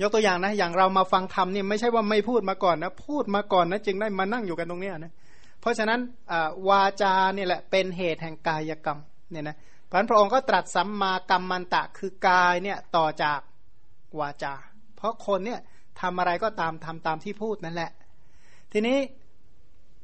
[0.01, 5.13] ยกตัวอย่างนะอย่างเรามาฟังธรรมนี่ไม่ใช่ว่าไม่พูดมาก่อนนะพูดมาก่อนนะจึงได้มานั่งอยู่กันตรงนี้นะ
[5.61, 6.01] เพราะฉะนั้น
[6.69, 8.99] วาจาเนี่ยแหละเป็นเหตุแห่งกายกรรม
[9.31, 9.57] เนี่ยนะ
[9.91, 13.41] พระพระองค์ก็ตรัสสัมมากรรมมันตะคือกายเนี่ยต่อจาก
[14.21, 14.55] วาจา
[14.97, 15.61] เพราะคนเนี่ย
[16.01, 17.91] ทำอะไรก็ตามทำตามที่พูดนั่นแหละ
[18.73, 18.99] ทีนี้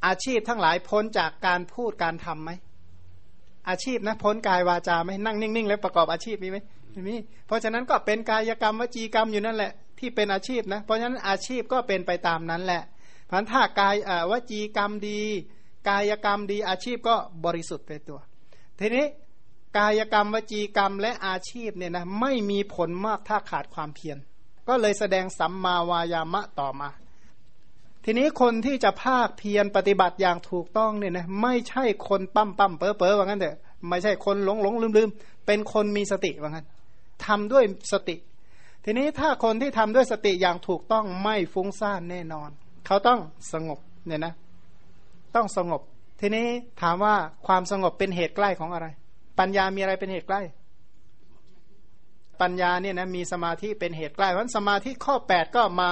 [0.07, 2.51] อาชีพทั้งหลายพ้นจากการพูดการทํำไหม
[3.69, 6.59] อาชีพนะพ้นกายวาจาไหมนั่งนิ่งๆ แล้วประกอบอาชีพมีไหม
[6.93, 7.17] ไม่มี
[7.47, 12.83] เพราะฉะนั้นก็เป็นกายกรรมวจีกรรมอยู่นั่นแหละ ที่เป็นอาชีพนะเพราะฉะนั้นอาชีพก็เป็นไปตามนั้นแหละ
[13.31, 13.95] พันถ้ากาย
[14.31, 15.21] วจีกรรมดี
[15.89, 17.15] กายกรรมดีอาชีพก็
[17.45, 18.21] บริสุทธิ์ไปตัว
[18.79, 19.07] ทีนี้
[19.79, 24.19] กายกรรมวจีกรรมและอาชีพเนี่ยนะไม่มีผลมากถ้าขาดความเพียร
[24.69, 26.89] ก็เลยแสดงสัมมาวายามะต่อมา
[28.05, 33.57] ทีนี้คนที่จะภาคเพียรปฏิบัติอย่างถูกต้องเนี่ยนะไม่ใช่คนปั้มปั้มเป๋อเป๋อว่างั้นเถอะ
[33.89, 35.09] ไม่ใช่คนหลงหลงลืมลืม
[35.47, 36.67] เป็นคนมีสติว่างั้น
[37.27, 38.17] ทำด้วยสติ
[38.85, 42.51] ทีนี้ถ้าคนที่ทำด้วยสติอย่างถูกต้องไม่ฟุ้งซ่านแน่นอน
[42.87, 43.21] เขาต้อง
[43.53, 44.33] สงบเนี่ยนะ
[45.35, 45.81] ต้องสงบ
[46.21, 46.47] ทีนี้
[46.83, 47.15] ถามว่า
[47.47, 48.87] ความสงบเป็นเหตุใกล้ของอะไร
[49.39, 50.41] ปัญญามีอะไรเป็นเหตุใกล้
[52.41, 55.91] ปัญญาเนี่ยนะมีสมาธิเป็นเหตุใกล้เพราะสมาธิข้อแปดก็มา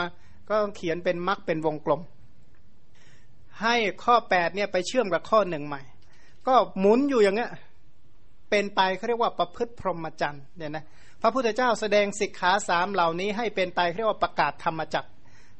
[0.48, 2.00] ก็เขียนเป็นมรรคเป็นวงกลม
[3.62, 5.82] ให้ข้อแปดเนี่ยไปเชื่อมกับข้อหนึ่งใหม่
[6.46, 7.50] ก็หมุนอยู่อย่างเงี้ย
[8.50, 10.84] เป็นไปเขาเรียกว่าประพฤติพรหมจรรย์เนี่ยนะ
[11.22, 15.04] พระพุทธเจ้าแสดงสิกขาสามเหล่านี้ให้เป็นไปเรียกว่าประกาศธรรมจัก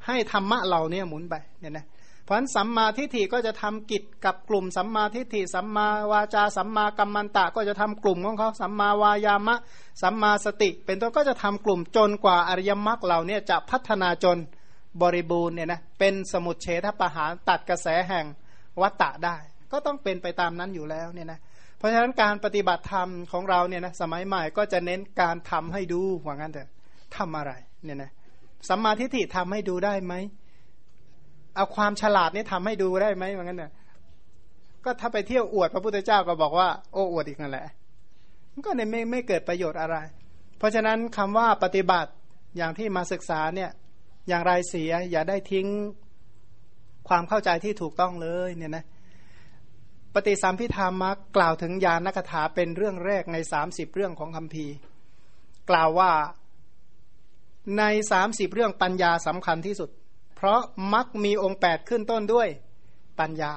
[0.07, 1.85] ให้ธรรมะเหล่านี้หมุนไปเนี่ยนะ
[2.25, 9.55] เพราะฉะนั้นสัมมาทิฏฐิก็จะทำกิจกับกลุ่มสัมมาทิฏฐิสัมมาวาจาสัมมากัมมันตะก็จะทำกลุ่มของเขาสัมมาวายามะ
[10.01, 14.37] สัมมาสติ เป็นต้นก็จะทำกลุ่มจนกว่าอริยมรรคเหล่านี้จะพัฒนาจน
[15.01, 18.25] บริบูรณ์เนี่ยนะเป็นสมุทเฉทประหารตัดกระแสแห่ง
[18.81, 19.35] วัตตะได้
[19.71, 21.39] ก็ต้องเป็นไปตามนั้นอยู่แล้วเนี่ยนะ
[21.77, 26.69] เพราะฉะนั้นการปฏิบัติธรรมของเราเนี่ยนะสมัยใหม่ก็จะเน้นการทำให้ดูว่างั้นเถอะ
[27.17, 27.51] ทำอะไร
[27.83, 28.11] เนี่ยนะ
[28.69, 30.13] สัมมาทิฏฐิทำให้ดูได้ไหม
[31.55, 33.73] เอาความฉลาดนี่ทำให้ดูได้ไหมว่างั้นเถอะ
[34.83, 37.67] ก็ถ้าไปเที่ยวอวดพระพุทธเจ้าก็บอกว่าโอ้อวดอีกนั่นแหละ
[38.51, 39.97] มันก็ไม่ไม่เกิดประโยชน์อะไร
[40.57, 42.11] เพราะฉะนั้นคำว่าปฏิบัติ
[42.57, 43.71] อย่างที่มาศึกษาเนี่ย
[44.27, 45.67] อย่างไรเสียอย่าได้ทิ้ง
[47.07, 48.85] ความเข้าใจที่ถูกต้องเลยเนี่ยนะ
[50.13, 54.75] ปฏิสัมพิธามักกล่าวถึงยานกถาเป็นเรื่องแรกในสามสิบเรื่องของคำพีร์
[55.69, 56.11] กล่าวว่า
[57.77, 59.89] ในสามสิบเรื่องปัญญาสำคัญที่สุด
[60.35, 60.59] เพราะ
[60.93, 62.49] มักมีองค์แปดขึ้นต้นด้วย
[63.19, 63.53] ปัญญา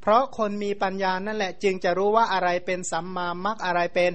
[0.00, 4.12] เพราะคนมีปัญญานั่นแหละ จึงจะรู้ว่าอะไรเป็นสัมมามักอะไรเป็น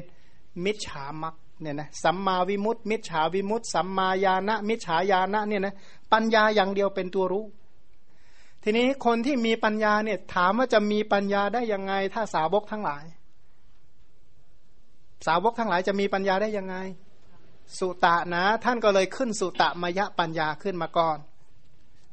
[0.65, 5.75] มิจฉามักเนี่ยนะสัมมาวิมุตติ มิจฉาวิมุตติสัมมาญาณมิจฉาญาณเนี่ยนะ
[6.13, 7.45] ปัญญาอย่างเดียวเป็นตัวรู้
[8.63, 13.05] ทีนี้คนที่มีปัญญาเนี่ยถามว่าจะมีปัญญาได้ยังไง ถ้าสาวกทั้งหลาย
[15.27, 16.75] สาวกทั้งหลายจะมีปัญญาได้ยังไง
[17.79, 21.17] สุตะนะ ท่านก็เลยขึ้นสุตะมยะปัญญาขึ้นมาก่อน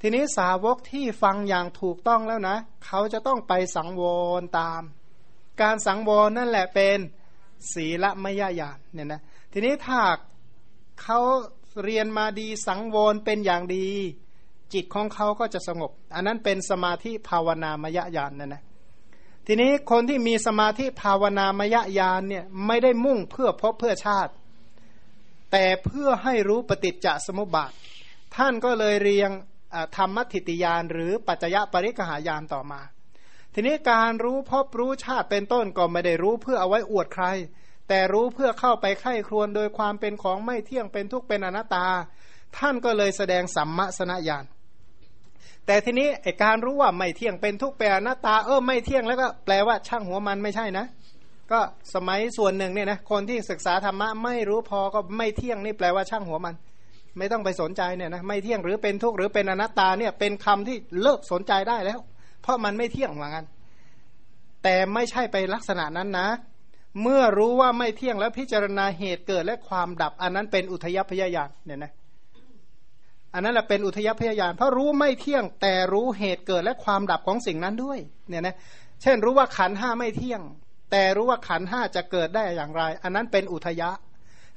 [0.04, 4.02] ทีนี้สาวกที่ฟังอย่างถูกต้องแล้วนะ เขาจะต้องไปสังว
[4.40, 4.82] รตาม
[5.60, 6.98] การสังวรนั่นแหละเป็น
[7.72, 9.20] ศีละมยญาณเนี่ยนะ
[9.52, 10.00] ทีนี้ถ้า
[11.02, 11.18] เขา
[11.82, 13.88] เรียนมาดีสังวรเป็นอย่างดี
[14.72, 18.62] จิตของเขาก็จะสงบ อันนั้นเป็นสมาธิภาวนามยญาณนนะนะ
[19.46, 24.32] ทีนี้คนที่มีสมาธิภาวนามยญาณเนี่ยไม่ได้มุ่งเพื่อพบเพื่อชาติ
[25.52, 27.72] แต่เพื่อให้รู้ปฏิจจสมุปบาท
[28.36, 29.30] ท่านก็เลยเรียง
[29.96, 32.80] ธรรมทิติยานหรือปัจจยปริกหายานต่อมา
[33.54, 37.24] ทีนี้การรู้พบรู้ชาติเป็นต้นก็ไม่ได้รู้เพื่อเอาไว้อวดใคร
[37.88, 41.86] แต่รู้เพื่อเข้าไปไข้ครวนโดยความเป็นของไม่เที่ยงเป็นทุกข์เป็นอนัตตา
[42.58, 44.44] ท่านก็เลยแสดงสัมมาสนญาณ
[45.66, 50.86] แต่ทีนี้ไอการรู้ว่าไม่เที่ยงเป็นทุกข์เป็นอนัตตาเออไม่เที่ยงแล้วก็แปลว่าช่างหัวมันไม่ใช่นะ
[51.52, 51.60] ก็
[51.94, 56.54] สมัยส่วนหนึ่งเนี่ยนะคนที่ศึกษาธรรมะไม่รู้พอก็ไม่เที่ยงนี่แปลว่าช่างหัวมัน
[57.18, 62.00] ไม่ต้องไปสนใจเนี่ยนะไม่เที่ยงหรือเป็นทุกข์หรือเป็นอนัตตาเนี่ยเป็นคำที่เลิกสนใจได้แล้ว
[62.42, 63.44] เพราะมันไม่เที่ยงเหมือนกัน
[64.62, 66.28] แต่ไม่ใช่ไปลักษณะนั้นนะ
[67.02, 71.92] เมื่อรู้ว่าไม่เที่ยงแล้วพิจารณาเหตุเกิดและความดับ อันนั้นเป็นอุทยพยายานเนี่ยนะ
[73.34, 77.98] อันนั้นแหละเป็นอุทยพยายานเพราะรู้ไม่เที่ยง แต่รู้เหตุเกิดและความดับของสิ่งนั้นด้วย
[78.28, 78.56] เนี่ยนะ
[79.02, 80.42] เช่นรู้ว่าขันห้าไม่เที่ยง
[80.90, 83.90] แต่รู้ว่าขันห้าจะเกิดได้อย่างไร อันนั้นเป็นอุทยะ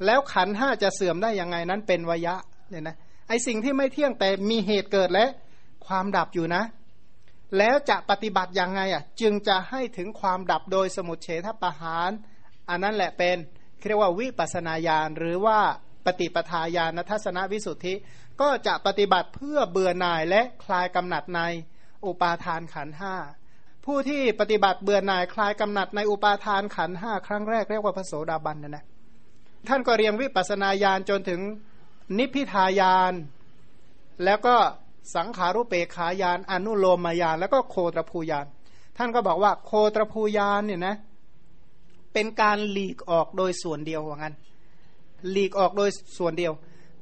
[0.05, 2.35] แล้วขันห้าจะเสื่อมได้ยังไงนั้นเป็นวยะ
[2.69, 2.95] เนี่ยนะ
[3.27, 5.25] ไอสิ่งที่ไม่เที่ยงแต่มีเหตุเกิดและ
[5.87, 6.63] ความดับอยู่นะ
[7.57, 12.09] แล้วจะปฏิบัติยังไงอะจึงจะให้ถึงความดับโดยสมุทเฉทประหาร
[12.69, 13.37] อันนั้นแหละเป็น
[13.87, 15.59] เรียกว่าวิปัสนาญาณหรือว่า
[16.05, 17.93] ปฏิปทาญาณทัศนวิสุทธิ
[18.41, 21.41] ก็จะปฏิบัติเพื่อเบื่อหน่ายและคลายกำหนัดใน
[22.05, 23.15] อุปาทานขันห้า
[23.85, 28.85] ผู้ที่ปฏิบัติเบื่อหน่ายคลายกำหนัดในอุปาทานขันห้าครั้งแรกเรียกว่าพระโสดาบันนะนะ
[29.69, 31.41] ท่านก็เรียงวิปัสนาญาณจนถึง
[32.17, 33.13] นิพพิทายาน
[34.23, 34.55] แล้วก็
[35.15, 38.45] สังขารุเปขายาน อนุโลมายาน แล้วก็โคตรภูยาน
[38.97, 40.95] ท่านก็บอกว่าโคตรภูยานเนี่ยนะ
[42.13, 44.35] เป็นการหลีกออกโดยส่วนเดียวว่างั้น
[45.31, 46.53] หลีกออกโดยส่วนเดียว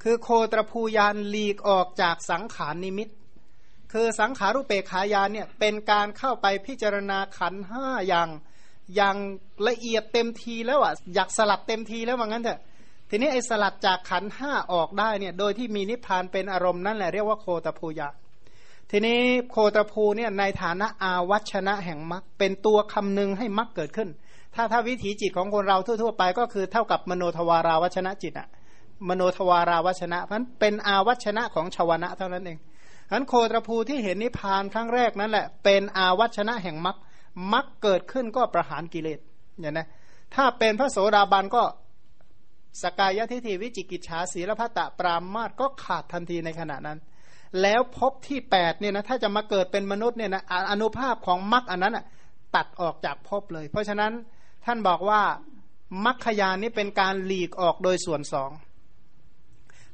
[0.04, 3.10] คือโคตรภูยานหลีกออกจากสังขารนิมิต
[3.94, 8.30] คือสังขารุเปขายานเนี่ยเป็นการเข้าไปพิจารณาขันห้าอย่าง
[8.96, 9.16] อย่าง
[9.68, 12.60] ละเอียดเต็มทีแล้วอะอยากสลัดเต็มทีแล้วว่างั้นเถอะ
[13.10, 18.10] ทีนี้ไอ้สลัดจากขันห้าออกได้เนี่ยโดยที่มีนิพพานเป็นอารมณ์นั่นแหละเรียกว่าโคตภูยะ
[18.92, 19.20] ทีนี้
[19.50, 24.10] โคตภูเนี่ยในฐานะอาวัชนะแห่งมรรคเป็นตัวคำนึงให้มรรคเกิดขึ้น
[24.56, 28.48] ถ้าถ้าวิถีจิตของคนเราทั่ว ๆ ไปก็คือเท่ากับมโนทวาราวัชนะจิตอะ
[29.10, 32.60] มโนทวาราวัชนะเพราะเป็นอาวัชนะของชาวนะเท่านั้นเอง
[33.08, 36.98] ฉะนั้นโคตรภูที่เห็นนิพพานครั้งแรกนั่นแหละเป็นอาวัชนะแห่งมรรค
[37.54, 39.20] มรรคเกิดขึ้นก็ประหารกิเลส
[39.60, 39.88] เนี่ยนะ
[40.36, 41.64] ถ้าเป็นพระโสดาบันก็
[42.82, 47.00] สกายทิฏฐิวิจิกิจฉาศีลพัตตปรามาตก็ขาดทันทีในขณะนั้น
[47.62, 52.00] แล้วพบที่แปดเนี่ยนะถ้าจะมาเกิดเป็นมนุษย์เนี่ยนะอนุภาพของมรรคอันนั้น
[52.56, 54.12] ตัดออกจากภพเลย เพราะฉะนั้น
[54.66, 55.22] ท่านบอกว่า
[56.06, 58.52] มรรคยานนี้เป็นการหลีกออกโดยส่วนสอง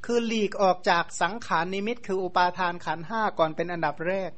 [0.05, 4.31] คือหลีกออกจากสังขารนิมิต คืออุปาทานขันห้าก่อนเป็นอันดับแรก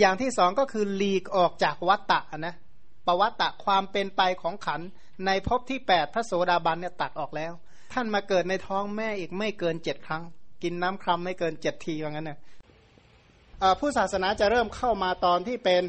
[0.00, 2.54] อย่างที่สองก็คือหลีกออกจากวัตตะนะ
[3.06, 4.80] ปวัตตะความเป็นไปของขัน
[5.26, 7.52] ในภพที่แปดพระโสดาบันเนี่ยตัดออกแล้ว
[7.92, 10.22] ท่านมาเกิดในท้องแม่อีกไม่เกินเจ็ดครั้ง
[10.62, 12.38] กินน้ำครำไม่เกินเจ็ดทีว่างั้นเนี่ย
[13.80, 15.82] ผู้ศาสนาจะเริ่มเข้ามาตอนที่เป็น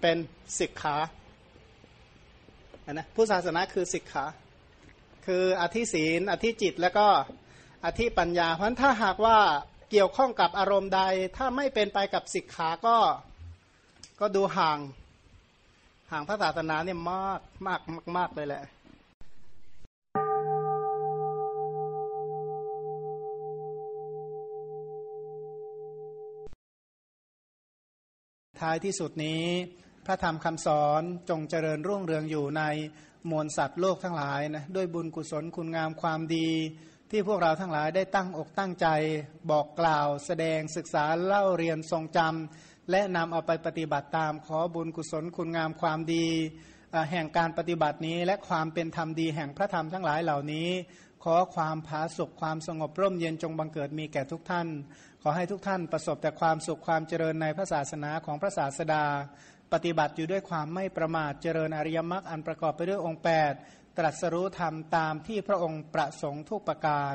[0.00, 0.16] เป็น
[0.58, 0.96] สิกขา
[2.86, 4.24] นนะผู้ศาสนาคือสิกขา
[5.26, 7.06] คืออธิศีล อธิจิตแล้วก็
[7.84, 9.38] อธิปัญญา เพราะถ้าหากว่า
[9.90, 11.00] เกี่ยวข้องกับอารมณ์ใด
[11.36, 12.96] ถ้าไม่เป็นไปกับสิกขาก็
[14.20, 14.78] ก็ดูห่าง
[16.10, 17.80] ห่างพระศาสนาเนี่ยมากมาก
[18.16, 18.62] มากเลยแหละ
[28.60, 29.44] ท้ายที่สุดนี้
[30.06, 32.62] พระธรรมคำสอนจงเจริญรุ่งเรืองอยู่ใน
[33.30, 36.48] มวลสัตว์โลกทั้งหลายนะด้วยบุญกุศลคุณงามความดี
[37.12, 38.86] ที่พวกเราทั้งหลายได้ตั้งอกตั้งใจ
[39.50, 46.26] บอกกล่าว แสดงศึกษาเล่าเรียนทรงจำและนำเอาไปปฏิบัติตามขอบุญกุศลคุณงามความดี
[47.10, 50.68] แห่งการปฏิบัตินี้และความเป็นธรรมดีแห่งพระธรรมทั้งหลายเหล่านี้
[51.24, 54.66] ขอความผาสุขความสงบร่มเย็นจงบังเกิดมีแก่ทุกท่าน
[55.22, 59.04] ขอให้ทุกท่านประสบแต่ความสุขความเจริญในพระศาสนาของพระศาสดา
[59.72, 67.14] ปฏิบัติอยู่ด้วยความไม่ประมาทเจริญอริยมรรคอันประกอบไปด้วยองค์8 ตรัสรู้ธรรมตามที่พระองค์ประสงค์ทุกประการ